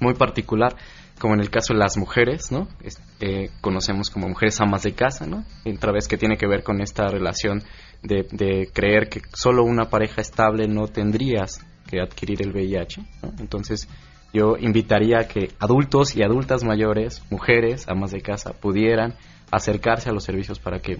[0.00, 0.74] muy particular,
[1.20, 2.66] como en el caso de las mujeres, ¿no?
[3.20, 5.44] Eh, conocemos como mujeres amas de casa, ¿no?
[5.64, 7.62] Otra vez que tiene que ver con esta relación
[8.02, 13.32] de, de creer que solo una pareja estable no tendrías que adquirir el VIH, ¿no?
[13.38, 13.88] Entonces,
[14.32, 19.14] yo invitaría a que adultos y adultas mayores, mujeres, amas de casa, pudieran
[19.50, 20.98] acercarse a los servicios para que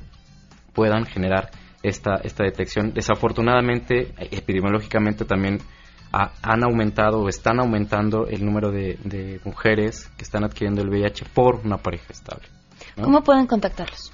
[0.72, 1.50] puedan generar
[1.82, 2.92] esta, esta detección.
[2.92, 5.60] Desafortunadamente, epidemiológicamente también
[6.12, 11.60] han aumentado o están aumentando el número de, mujeres que están adquiriendo el VIH por
[11.64, 12.48] una pareja estable.
[13.00, 14.12] ¿Cómo pueden contactarlos?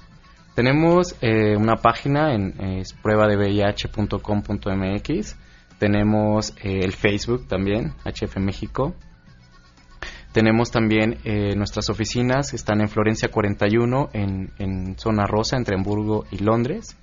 [0.53, 5.35] Tenemos eh, una página en es prueba de VIH.com.mx.
[5.79, 8.95] Tenemos eh, el Facebook también, HF México.
[10.37, 16.25] Tenemos también eh, nuestras oficinas, están en Florencia 41, en, en zona rosa, entre Hamburgo
[16.29, 16.95] y Londres.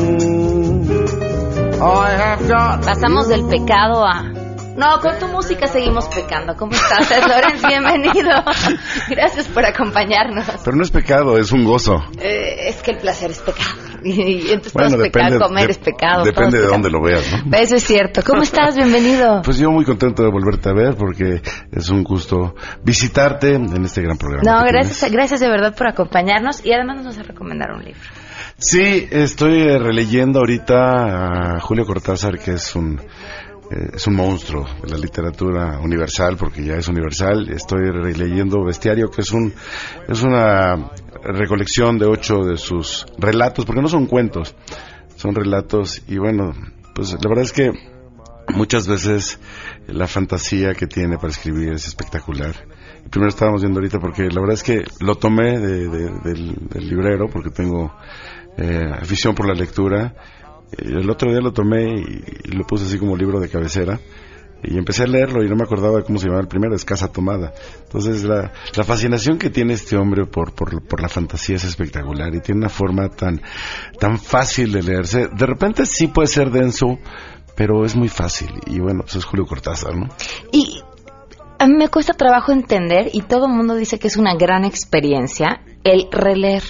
[1.82, 4.39] I have got Pasamos del pecado a
[4.80, 6.56] no, con tu música seguimos pecando.
[6.56, 7.62] ¿Cómo estás, Lorenz?
[7.68, 8.32] Bienvenido.
[9.10, 10.46] Gracias por acompañarnos.
[10.64, 12.02] Pero no es pecado, es un gozo.
[12.18, 13.70] Eh, es que el placer es pecado.
[14.02, 16.24] Y entonces bueno, todo es pecado, comer es pecado.
[16.24, 17.58] Depende de dónde lo veas, ¿no?
[17.58, 18.22] Eso es cierto.
[18.26, 18.78] ¿Cómo estás?
[18.78, 19.42] Bienvenido.
[19.44, 24.02] Pues yo muy contento de volverte a ver porque es un gusto visitarte en este
[24.02, 24.42] gran programa.
[24.50, 28.00] No, gracias, gracias de verdad por acompañarnos y además nos vas a recomendar un libro.
[28.58, 33.02] Sí, estoy releyendo ahorita a Julio Cortázar, que es un
[33.72, 37.50] eh, es un monstruo de la literatura universal porque ya es universal.
[37.50, 39.54] Estoy leyendo Bestiario, que es un
[40.08, 40.92] es una
[41.24, 44.56] recolección de ocho de sus relatos, porque no son cuentos,
[45.16, 46.54] son relatos y bueno,
[46.96, 47.72] pues la verdad es que
[48.56, 49.40] muchas veces
[49.88, 52.56] la fantasía que tiene para escribir es espectacular.
[53.10, 57.94] Primero estábamos viendo ahorita porque la verdad es que lo tomé del, librero porque tengo
[58.58, 60.16] eh, afición por la lectura
[60.78, 64.00] el otro día lo tomé y, lo puse así como libro de cabecera
[64.62, 66.84] y empecé a leerlo y no me acordaba de cómo se llamaba el primero, es
[66.84, 67.54] Casa Tomada.
[67.84, 72.34] Entonces la, la fascinación que tiene este hombre por, por, por, la fantasía es espectacular
[72.36, 73.42] y tiene una forma tan,
[74.00, 75.28] tan fácil de leerse.
[75.28, 77.00] De repente sí puede ser denso,
[77.56, 80.10] pero es muy fácil y bueno, pues es Julio Cortázar, ¿no?
[80.52, 80.82] Y
[81.58, 84.66] a mí me cuesta trabajo entender y todo el mundo dice que es una gran
[84.66, 86.64] experiencia el releer.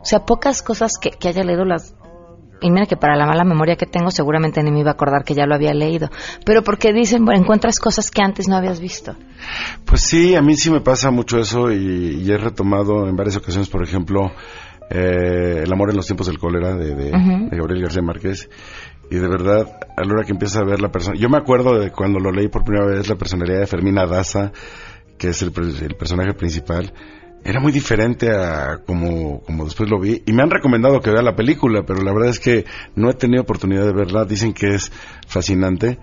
[0.00, 1.94] O sea, pocas cosas que, que haya leído las
[2.62, 5.24] y mira que para la mala memoria que tengo seguramente ni me iba a acordar
[5.24, 6.08] que ya lo había leído,
[6.44, 9.14] pero porque dicen, bueno, encuentras cosas que antes no habías visto.
[9.84, 13.68] Pues sí, a mí sí me pasa mucho eso y, he retomado en varias ocasiones,
[13.68, 14.30] por ejemplo,
[14.90, 17.10] eh, El amor en los tiempos del cólera de,
[17.50, 18.48] Gabriel García Márquez.
[19.10, 21.78] Y de verdad, a la hora que empieza a ver la persona, yo me acuerdo
[21.78, 24.52] de cuando lo leí por primera vez la personalidad de Fermina Daza,
[25.18, 26.92] que es el, el personaje principal,
[27.44, 30.22] era muy diferente a como, como después lo vi.
[30.26, 33.14] Y me han recomendado que vea la película, pero la verdad es que no he
[33.14, 34.24] tenido oportunidad de verla.
[34.24, 34.92] Dicen que es
[35.26, 35.98] fascinante.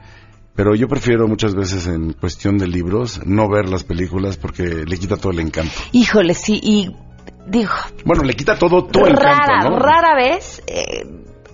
[0.56, 4.98] Pero yo prefiero muchas veces en cuestión de libros no ver las películas porque le
[4.98, 5.72] quita todo el encanto.
[5.94, 6.94] Híjole, sí, y
[7.48, 7.72] digo...
[8.04, 9.80] Bueno, le quita todo, todo el encanto, ¿no?
[9.80, 11.06] Rara vez eh,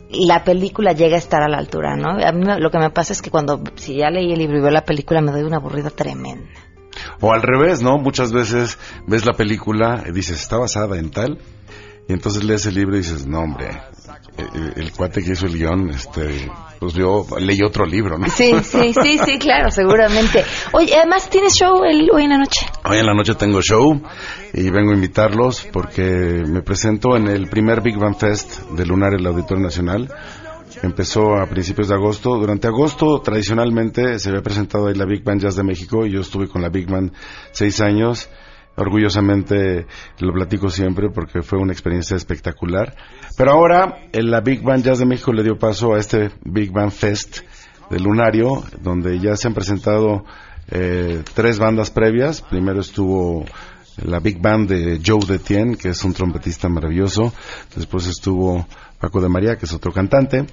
[0.10, 2.18] la película llega a estar a la altura, ¿no?
[2.26, 4.62] A mí lo que me pasa es que cuando, si ya leí el libro y
[4.62, 6.50] veo la película, me doy una aburrida tremenda.
[7.20, 7.98] O al revés, ¿no?
[7.98, 11.40] Muchas veces ves la película y dices, está basada en tal,
[12.08, 13.82] y entonces lees el libro y dices, no, hombre,
[14.76, 18.28] el, cuate que hizo el guion, este, pues yo leí otro libro, ¿no?
[18.30, 20.44] Sí, sí, sí, sí, claro, seguramente.
[20.74, 22.66] Oye, además tienes show hoy en la noche.
[22.84, 24.02] Hoy en la noche tengo show
[24.54, 29.14] y vengo a invitarlos porque me presento en el primer Big Band Fest de Lunar
[29.14, 30.10] el Auditorio Nacional
[30.86, 32.38] empezó a principios de agosto.
[32.38, 36.22] Durante agosto, tradicionalmente, se había presentado ahí la Big Band Jazz de México y yo
[36.22, 37.12] estuve con la Big Band
[37.52, 38.30] seis años.
[38.78, 39.88] orgullosamente
[40.20, 42.96] lo platico siempre porque fue una experiencia espectacular.
[43.38, 46.92] Pero ahora la Big Band Jazz de México le dio paso a este Big Band
[46.92, 47.40] Fest
[47.90, 50.26] de Lunario, donde ya se han presentado
[50.70, 52.42] eh, tres bandas previas.
[52.42, 53.46] Primero estuvo
[54.04, 57.34] la Big Band de Joe Detien, que es un trompetista maravilloso.
[57.76, 58.68] Después estuvo
[59.00, 60.46] Paco de María, que es otro cantante.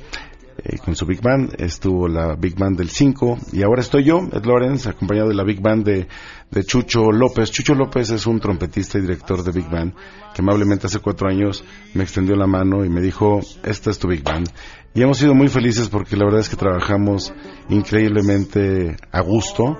[0.64, 4.20] eh, con su Big Band, estuvo la Big Band del 5 y ahora estoy yo,
[4.32, 6.06] Ed Lawrence, acompañado de la Big Band de,
[6.50, 7.50] de Chucho López.
[7.50, 9.94] Chucho López es un trompetista y director de Big Band
[10.34, 11.64] que amablemente hace cuatro años
[11.94, 14.48] me extendió la mano y me dijo, esta es tu Big Band.
[14.94, 17.32] Y hemos sido muy felices porque la verdad es que trabajamos
[17.70, 19.78] increíblemente a gusto.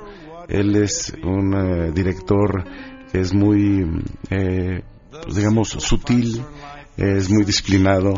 [0.49, 2.65] Él es un eh, director
[3.13, 6.43] es muy, eh, pues, digamos, sutil,
[6.97, 8.15] es muy disciplinado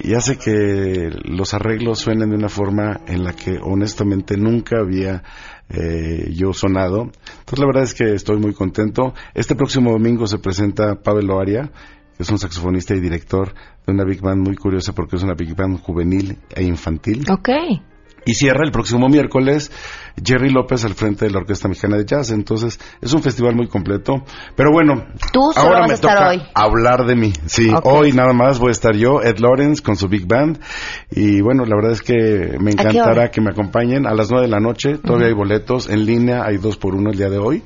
[0.00, 5.22] y hace que los arreglos suenen de una forma en la que honestamente nunca había
[5.68, 7.02] eh, yo sonado.
[7.02, 9.14] Entonces la verdad es que estoy muy contento.
[9.34, 11.70] Este próximo domingo se presenta Pavel Loaria,
[12.16, 13.54] que es un saxofonista y director
[13.86, 17.24] de una big band muy curiosa porque es una big band juvenil e infantil.
[17.30, 17.48] Ok.
[18.28, 19.72] Y cierra el próximo miércoles
[20.22, 22.30] Jerry López al frente de la Orquesta Mexicana de Jazz.
[22.30, 24.22] Entonces, es un festival muy completo.
[24.54, 26.42] Pero bueno, Tú solo ahora vas me a estar toca hoy.
[26.54, 27.32] hablar de mí.
[27.46, 27.86] Sí, Ok.
[27.86, 30.60] hoy nada más voy a estar yo, Ed Lawrence, con su Big Band.
[31.10, 33.30] Y bueno, la verdad es que me qué encantará hora?
[33.30, 34.98] que me acompañen a las nueve de la noche.
[34.98, 37.62] Todavía hay boletos en línea, hay dos por uno el día de hoy.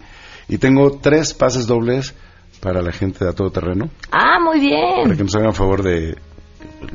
[0.48, 2.14] Y tengo tres pases dobles
[2.60, 3.88] para la gente de A Todo Terreno.
[4.12, 5.02] Ah, muy bien.
[5.04, 6.16] Para que nos hagan favor de...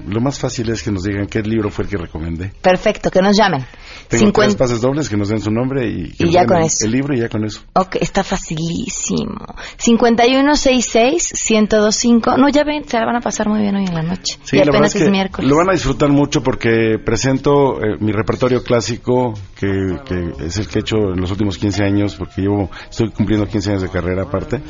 [0.08, 2.52] Lo más fácil es que nos digan qué libro fue el que recomendé.
[2.62, 3.66] Perfecto, que nos llamen.
[4.08, 6.86] Tengo 50 tres pases dobles que nos den su nombre y, Y ya con eso.
[6.86, 7.62] el libro y ya con eso.
[7.74, 9.36] Ok, está facilísimo.
[9.78, 12.38] 5166-1025.
[12.38, 14.38] No, ya ven, se la van a pasar muy bien hoy en la noche.
[14.44, 15.50] Sí, y apenas es es, que miércoles.
[15.50, 19.68] lo van a disfrutar mucho porque presento eh, mi repertorio clásico, que,
[20.06, 23.48] que es el que he hecho en los últimos 15 años, porque llevo, estoy cumpliendo
[23.48, 24.62] 15 años de carrera aparte.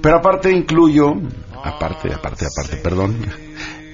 [0.00, 1.14] Pero aparte incluyo,
[1.64, 3.16] aparte, aparte, aparte, perdón,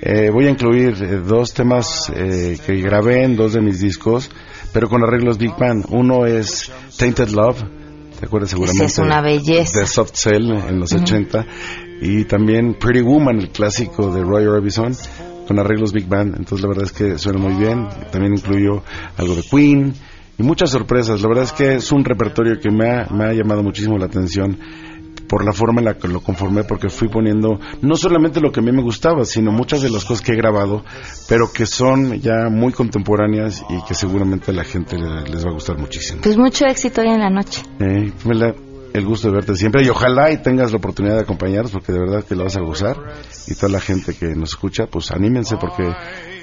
[0.05, 4.29] eh, voy a incluir eh, dos temas eh, que grabé en dos de mis discos,
[4.73, 5.87] pero con arreglos Big Band.
[5.91, 7.63] Uno es Tainted Love,
[8.19, 8.87] ¿te acuerdas seguramente?
[8.87, 9.79] es una belleza.
[9.79, 11.03] De Soft Cell en los Ujú.
[11.05, 11.47] 80
[12.01, 14.93] y también Pretty Woman, el clásico de Roy Orbison
[15.47, 18.83] con arreglos Big Band, entonces la verdad es que suena muy bien, también incluyo
[19.17, 19.95] algo de Queen
[20.37, 23.33] y muchas sorpresas, la verdad es que es un repertorio que me ha, me ha
[23.33, 24.59] llamado muchísimo la atención
[25.29, 28.61] por la forma en la que lo conformé, porque fui poniendo no solamente lo que
[28.61, 30.85] a mí me gustaba, sino muchas de las cosas que he grabado,
[31.29, 35.51] pero que son ya muy contemporáneas y que seguramente a la gente le- les va
[35.51, 36.21] a gustar muchísimo.
[36.23, 37.63] Pues mucho éxito hoy en la noche.
[37.81, 38.55] Eh, la-
[38.93, 41.99] el gusto de verte siempre y ojalá y tengas la oportunidad de acompañarnos porque de
[41.99, 42.99] verdad que lo vas a gozar
[43.47, 45.85] y toda la gente que nos escucha pues anímense porque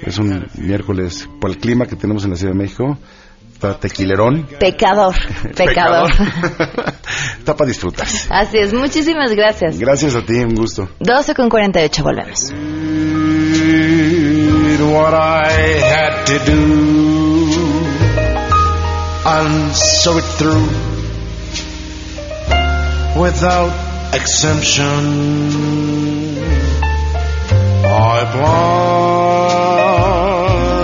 [0.02, 2.98] es un miércoles por el clima que tenemos en la Ciudad de México
[3.60, 5.14] está tequilerón Pecador,
[5.56, 6.10] pecador.
[7.38, 9.78] está para disfrutarse Así es, muchísimas gracias.
[9.78, 12.52] gracias a ti un gusto 12 con 48, volvemos.
[14.92, 15.50] what I
[15.92, 16.62] had to do
[19.26, 20.66] and saw it through
[23.20, 23.70] without
[24.14, 24.88] exemption.
[27.84, 28.24] I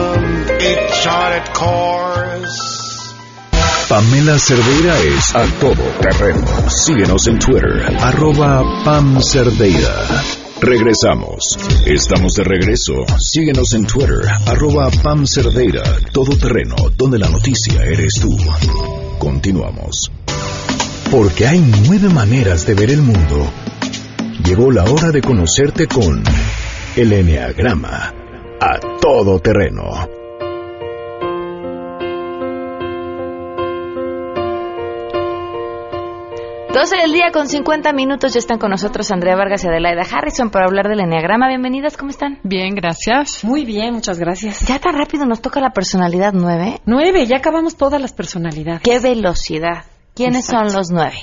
[0.07, 2.16] planned each charted course.
[3.89, 6.45] Pamela Cerdeira es a todo terreno.
[6.69, 10.25] Síguenos en Twitter, arroba Pam Cerdeira.
[10.61, 11.57] Regresamos.
[11.87, 12.95] Estamos de regreso.
[13.17, 18.37] Síguenos en Twitter, arroba Pam Cerdeira, todo terreno, donde la noticia eres tú.
[19.21, 20.11] Continuamos.
[21.13, 23.49] Porque hay nueve maneras de ver el mundo.
[24.45, 26.25] Llegó la hora de conocerte con
[26.97, 28.13] el Enneagrama
[28.61, 30.26] a todo terreno.
[36.77, 38.35] 12 del día con 50 minutos.
[38.35, 41.49] Ya están con nosotros Andrea Vargas y Adelaida Harrison para hablar del Enneagrama.
[41.49, 42.39] Bienvenidas, ¿cómo están?
[42.43, 43.43] Bien, gracias.
[43.45, 44.61] Muy bien, muchas gracias.
[44.69, 46.83] Ya tan rápido nos toca la personalidad 9.
[46.85, 48.83] Nueve, ya acabamos todas las personalidades.
[48.83, 49.87] ¡Qué velocidad!
[50.15, 50.69] ¿Quiénes Exacto.
[50.69, 51.17] son los nueve?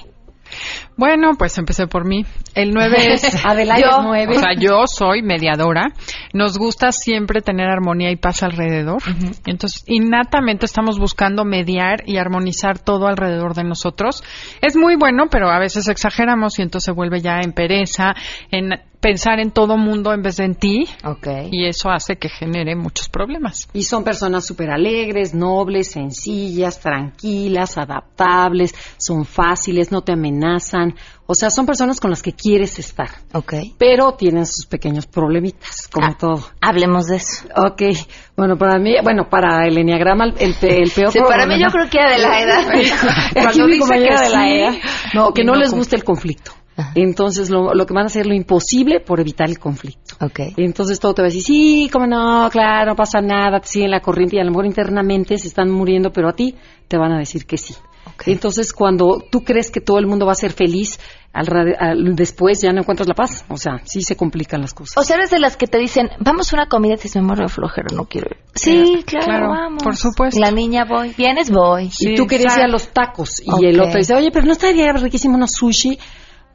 [0.96, 2.26] Bueno, pues empecé por mí.
[2.54, 4.38] El 9 es Adelaida yo, es nueve.
[4.38, 5.92] O sea, yo soy mediadora.
[6.34, 9.02] Nos gusta siempre tener armonía y paz alrededor.
[9.46, 14.24] Entonces, innatamente estamos buscando mediar y armonizar todo alrededor de nosotros.
[14.62, 18.14] Es muy bueno, pero a veces exageramos y entonces se vuelve ya en pereza,
[18.52, 18.72] en
[19.04, 20.86] pensar en todo mundo en vez de en ti.
[21.04, 21.28] Ok.
[21.52, 23.68] Y eso hace que genere muchos problemas.
[23.74, 30.83] Y son personas súper alegres, nobles, sencillas, tranquilas, adaptables, son fáciles, no te amenazan.
[31.26, 33.10] O sea, son personas con las que quieres estar.
[33.34, 33.54] Ok.
[33.78, 36.44] Pero tienen sus pequeños problemitas, como Ah, todo.
[36.62, 37.46] Hablemos de eso.
[37.56, 37.82] Ok.
[38.36, 41.56] Bueno, para mí, bueno, para el enneagrama, el, el, pe- el peor Sí, para mí
[41.56, 42.64] problema- yo creo que Adelaida.
[43.34, 44.80] Cuando dice que de la sí,
[45.14, 46.52] no, que no no les gusta el conflicto.
[46.96, 50.16] Entonces, lo, lo que van a hacer es lo imposible por evitar el conflicto.
[50.20, 50.56] Okay.
[50.58, 53.92] Entonces, todo te va a decir, sí, cómo no, claro, no pasa nada, te siguen
[53.92, 56.56] la corriente y a lo mejor internamente se están muriendo, pero a ti
[56.88, 57.76] te van a decir que sí.
[58.26, 61.00] Entonces, cuando tú crees que todo el mundo va a ser feliz,
[61.34, 61.48] al,
[61.80, 63.44] al- después ya no encuentras la paz.
[63.50, 64.98] O sea, sí se complican las cosas.
[64.98, 67.22] O sea, eres de las que te dicen, vamos a una comida y te dices,
[67.22, 68.38] me muero de flojera, no quiero ir.
[68.56, 69.84] Sí, claro, claro, vamos.
[69.84, 70.40] por supuesto.
[70.40, 71.14] La niña voy.
[71.18, 71.50] ¿Vienes?
[71.50, 71.90] Voy.
[72.00, 74.92] y tú querías ir a los tacos y el otro dice, oye, pero no estaría
[74.94, 75.98] riquísimo unos sushi.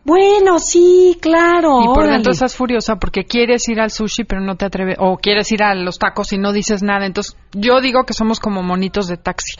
[0.05, 1.83] Bueno, sí, claro.
[1.83, 2.13] Y por órale.
[2.15, 5.63] dentro estás furiosa porque quieres ir al sushi pero no te atreves, o quieres ir
[5.63, 7.05] a los tacos y no dices nada.
[7.05, 9.57] Entonces, yo digo que somos como monitos de taxi,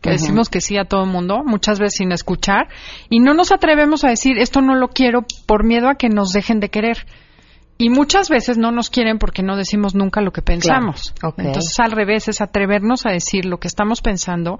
[0.00, 2.68] que decimos que sí a todo el mundo, muchas veces sin escuchar,
[3.10, 6.32] y no nos atrevemos a decir esto no lo quiero por miedo a que nos
[6.32, 7.06] dejen de querer.
[7.80, 11.14] Y muchas veces no nos quieren porque no decimos nunca lo que pensamos.
[11.16, 11.36] Claro.
[11.38, 14.58] Entonces, al revés, es atrevernos a decir lo que estamos pensando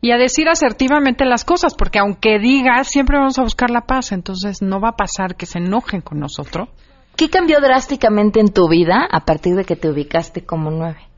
[0.00, 4.12] y a decir asertivamente las cosas, porque aunque digas, siempre vamos a buscar la paz.
[4.12, 6.68] Entonces, no va a pasar que se enojen con nosotros.
[7.16, 11.09] ¿Qué cambió drásticamente en tu vida a partir de que te ubicaste como nueve?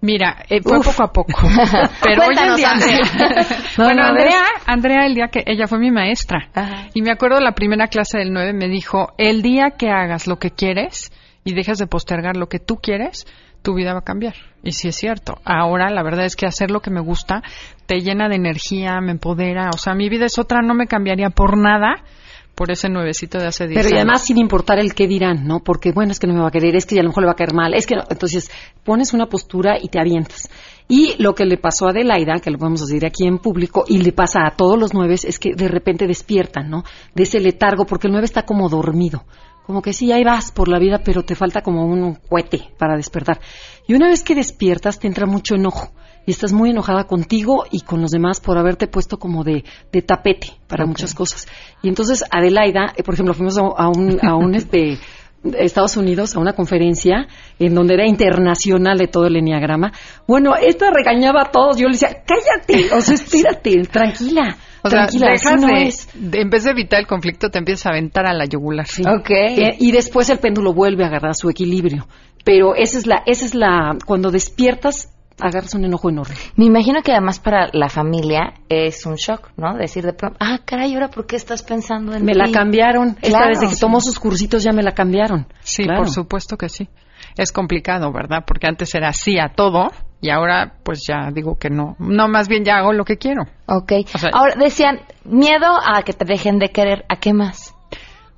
[0.00, 0.86] Mira, eh, fue Uf.
[0.86, 1.32] poco a poco.
[2.02, 3.00] Pero hoy en día, Andrea.
[3.76, 4.28] bueno, No, no, a ver.
[4.28, 6.50] Andrea, Andrea, el día que ella fue mi maestra.
[6.94, 10.36] Y me acuerdo la primera clase del 9 me dijo, el día que hagas lo
[10.38, 11.10] que quieres
[11.44, 13.26] y dejes de postergar lo que tú quieres,
[13.62, 14.34] tu vida va a cambiar.
[14.62, 15.38] Y sí es cierto.
[15.44, 17.42] Ahora la verdad es que hacer lo que me gusta
[17.86, 19.70] te llena de energía, me empodera.
[19.72, 22.02] O sea, mi vida es otra, no me cambiaría por nada
[22.56, 25.60] por ese nuevecito de hace 10 Pero y además sin importar el qué dirán, ¿no?
[25.60, 27.26] Porque bueno, es que no me va a querer, es que a lo mejor le
[27.26, 28.04] va a caer mal, es que no.
[28.08, 28.50] Entonces
[28.82, 30.48] pones una postura y te avientas.
[30.88, 33.98] Y lo que le pasó a Adelaida, que lo podemos decir aquí en público, y
[33.98, 36.82] le pasa a todos los nueve, es que de repente despiertan, ¿no?
[37.14, 39.24] De ese letargo, porque el nueve está como dormido.
[39.66, 42.96] Como que sí, ahí vas por la vida, pero te falta como un cohete para
[42.96, 43.40] despertar.
[43.86, 45.90] Y una vez que despiertas, te entra mucho enojo.
[46.26, 50.02] Y estás muy enojada contigo y con los demás por haberte puesto como de, de
[50.02, 51.46] tapete para muchas cosas.
[51.82, 54.98] Y entonces Adelaida, eh, por ejemplo, fuimos a, un, a un este,
[55.58, 57.28] Estados Unidos a una conferencia
[57.60, 59.92] en donde era internacional de todo el enneagrama.
[60.26, 61.76] Bueno, esta regañaba a todos.
[61.76, 66.08] Yo le decía, cállate, o sea, espérate, tranquila, O sea, tranquila, dejas no de, es.
[66.14, 68.86] de- en vez de evitar el conflicto, te empiezas a aventar a la yugular.
[69.68, 72.08] Eh, y después el péndulo vuelve a agarrar su equilibrio.
[72.44, 76.34] Pero esa es la, esa es la, cuando despiertas, agarras un enojo enorme.
[76.56, 79.74] Me imagino que además para la familia es un shock, ¿no?
[79.76, 82.38] Decir de pronto, ah, caray, ¿ahora por qué estás pensando en Me ti?
[82.38, 83.16] la cambiaron.
[83.20, 83.48] Esta Claro.
[83.50, 85.46] desde que tomó sus cursitos ya me la cambiaron.
[85.60, 86.02] Sí, Claro.
[86.02, 86.88] por supuesto que sí.
[87.36, 88.44] Es complicado, ¿verdad?
[88.46, 89.90] Porque antes era sí a todo
[90.22, 91.96] y ahora pues ya digo que no.
[91.98, 93.42] No, más bien ya hago lo que quiero.
[93.66, 93.92] Ok.
[94.06, 97.04] sea- Ahora decían, miedo a que te dejen de querer.
[97.10, 97.74] ¿A qué más?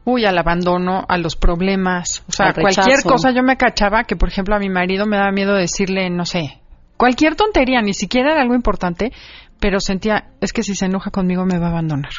[0.04, 4.30] Uy, al abandono, a los problemas, o sea, cualquier cosa yo me cachaba que, por
[4.30, 6.58] ejemplo, a mi marido me daba miedo decirle, no sé,
[6.98, 9.12] cualquier tontería, ni siquiera era algo importante,
[9.58, 12.10] pero sentía, es que si se enoja conmigo me va a abandonar.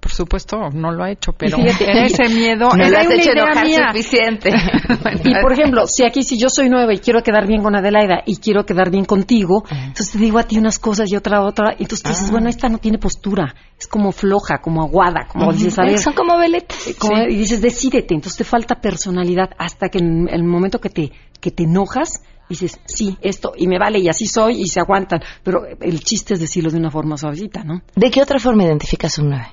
[0.00, 3.06] Por supuesto, no lo ha hecho, pero fíjate, era ese miedo, No era le has
[3.06, 3.86] una hecho idea enojar mía.
[3.90, 4.50] suficiente.
[5.24, 8.22] Y por ejemplo, si aquí si yo soy nueva y quiero quedar bien con Adelaida
[8.24, 11.72] y quiero quedar bien contigo, entonces te digo a ti unas cosas y otra otra,
[11.78, 12.32] y entonces tú dices, Ah.
[12.32, 16.12] bueno, esta no tiene postura, es como floja, como aguada, como dices, a ver, Son
[16.12, 16.94] como veletas.
[16.98, 17.22] como- Sí.
[17.30, 21.50] y dices, decídete, entonces te falta personalidad hasta que en el momento que te que
[21.50, 25.64] te enojas dices, sí, esto y me vale y así soy y se aguantan, pero
[25.80, 27.82] el chiste es decirlo de una forma suavecita, ¿no?
[27.94, 29.46] ¿De qué otra forma identificas un 9?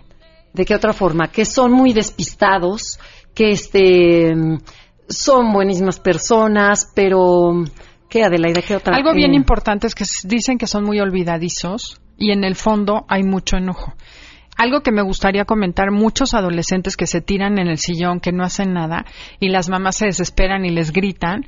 [0.53, 1.27] ¿De qué otra forma?
[1.27, 2.99] Que son muy despistados,
[3.33, 4.33] que este
[5.07, 7.63] son buenísimas personas, pero
[8.09, 8.61] ¿qué Adelaida?
[8.61, 8.95] ¿Qué otra?
[8.95, 13.05] Algo bien Eh, importante es que dicen que son muy olvidadizos y en el fondo
[13.07, 13.93] hay mucho enojo.
[14.57, 18.45] Algo que me gustaría comentar, muchos adolescentes que se tiran en el sillón, que no
[18.45, 19.03] hacen nada,
[19.41, 21.45] y las mamás se desesperan y les gritan,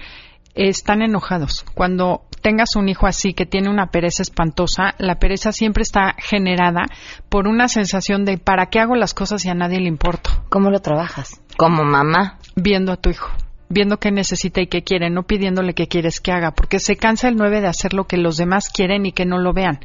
[0.58, 1.66] están enojados.
[1.74, 6.86] Cuando tengas un hijo así que tiene una pereza espantosa, la pereza siempre está generada
[7.30, 10.30] por una sensación de ¿para qué hago las cosas y a nadie le importo?
[10.50, 11.42] ¿Cómo lo trabajas?
[11.58, 12.40] Como mamá.
[12.56, 13.30] Viendo a tu hijo,
[13.70, 17.28] viendo qué necesita y qué quiere, no pidiéndole qué quieres que haga, porque se cansa
[17.28, 19.80] el 9 de hacer lo que los demás quieren y que no lo vean.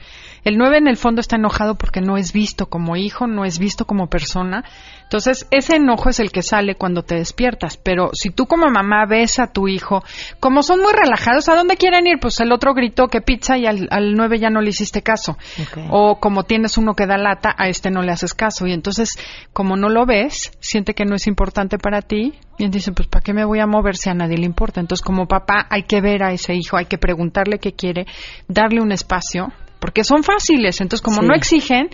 [0.44, 3.58] El 9 en el fondo está enojado porque no es visto como hijo, no es
[3.58, 4.64] visto como persona.
[5.12, 7.76] Entonces, ese enojo es el que sale cuando te despiertas.
[7.76, 10.02] Pero si tú como mamá ves a tu hijo,
[10.40, 12.18] como son muy relajados, ¿a dónde quieren ir?
[12.18, 15.36] Pues el otro gritó que pizza y al, al 9 ya no le hiciste caso.
[15.90, 18.66] O como tienes uno que da lata, a este no le haces caso.
[18.66, 19.10] Y entonces,
[19.52, 22.32] como no lo ves, siente que no es importante para ti.
[22.56, 24.80] Y dice, pues ¿para qué me voy a mover si a nadie le importa?
[24.80, 28.06] Entonces, como papá, hay que ver a ese hijo, hay que preguntarle qué quiere,
[28.48, 30.80] darle un espacio, porque son fáciles.
[30.80, 31.26] Entonces, como Sí.
[31.28, 31.90] no exigen,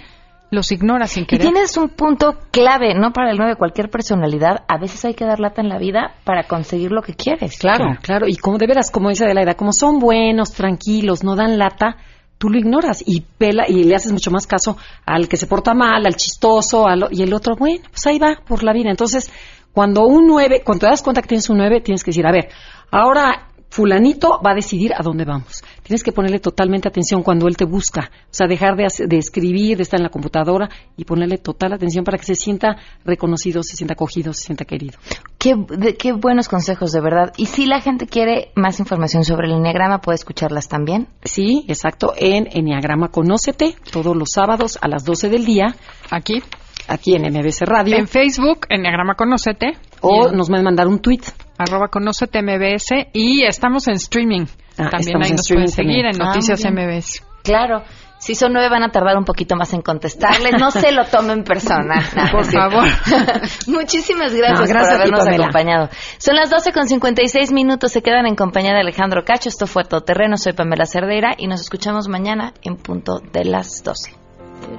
[0.51, 1.47] los ignoras sin Y querer.
[1.47, 3.13] tienes un punto clave, ¿no?
[3.13, 4.65] Para el 9, cualquier personalidad.
[4.69, 7.59] A veces hay que dar lata en la vida para conseguir lo que quieres.
[7.59, 11.59] Claro, claro, y como de veras, como dice Adelaida, como son buenos, tranquilos, no dan
[11.59, 11.97] lata,
[12.39, 15.75] tú lo ignoras y pela y le haces mucho más caso al que se porta
[15.75, 18.91] mal, al chistoso, al, y el otro, bueno, pues ahí va por la vida.
[18.91, 19.31] Entonces,
[19.73, 22.33] cuando un 9, cuando te das cuenta que tienes un 9, tienes que decir, a
[22.33, 22.49] ver,
[22.91, 25.63] ahora fulanito va a decidir a dónde vamos.
[25.83, 28.11] Tienes que ponerle totalmente atención cuando él te busca.
[28.25, 31.73] O sea, dejar de, hacer- de escribir, de estar en la computadora y ponerle total
[31.73, 34.99] atención para que se sienta reconocido, se sienta acogido, se sienta querido.
[35.39, 37.33] Qué, de- qué buenos consejos, de verdad.
[37.37, 41.09] Y si la gente quiere más información sobre el enneagrama, puede escucharlas también.
[41.25, 45.75] Sí, exacto, en Enneagrama Conócete, todos los sábados a las 12 del día.
[46.11, 46.43] Aquí.
[46.91, 47.97] Aquí en MBC Radio.
[47.99, 49.73] En Facebook, Enneagrama Conócete.
[50.01, 51.21] O nos pueden mandar un tweet.
[51.59, 53.09] Arroba Conócete MBS.
[53.13, 54.47] Y estamos en streaming.
[54.79, 56.15] Ah, también ahí nos pueden seguir también.
[56.15, 56.75] en Ah, Noticias bien.
[56.75, 57.23] MBS.
[57.43, 57.83] Claro.
[58.21, 60.55] Si son nueve van a tardar un poquito más en contestarles.
[60.59, 62.03] No se lo tomen personal.
[62.17, 62.85] No, Por favor.
[63.69, 65.89] Muchísimas gracias, No, gracias por habernos acompañado.
[66.19, 67.93] Son las 12 con 56 minutos.
[67.93, 69.49] Se quedan en compañía de Alejandro Cacho.
[69.49, 70.37] Esto fue Todoterreno.
[70.37, 74.11] Soy Pamela Cerdeira y nos escuchamos mañana en punto de las 12.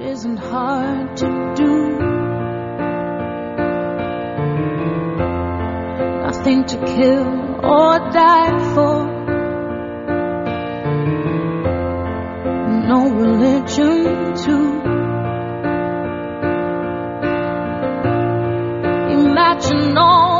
[6.40, 7.26] Nothing to kill
[7.66, 9.04] or die for.
[12.88, 14.56] No religion to
[19.18, 20.39] imagine all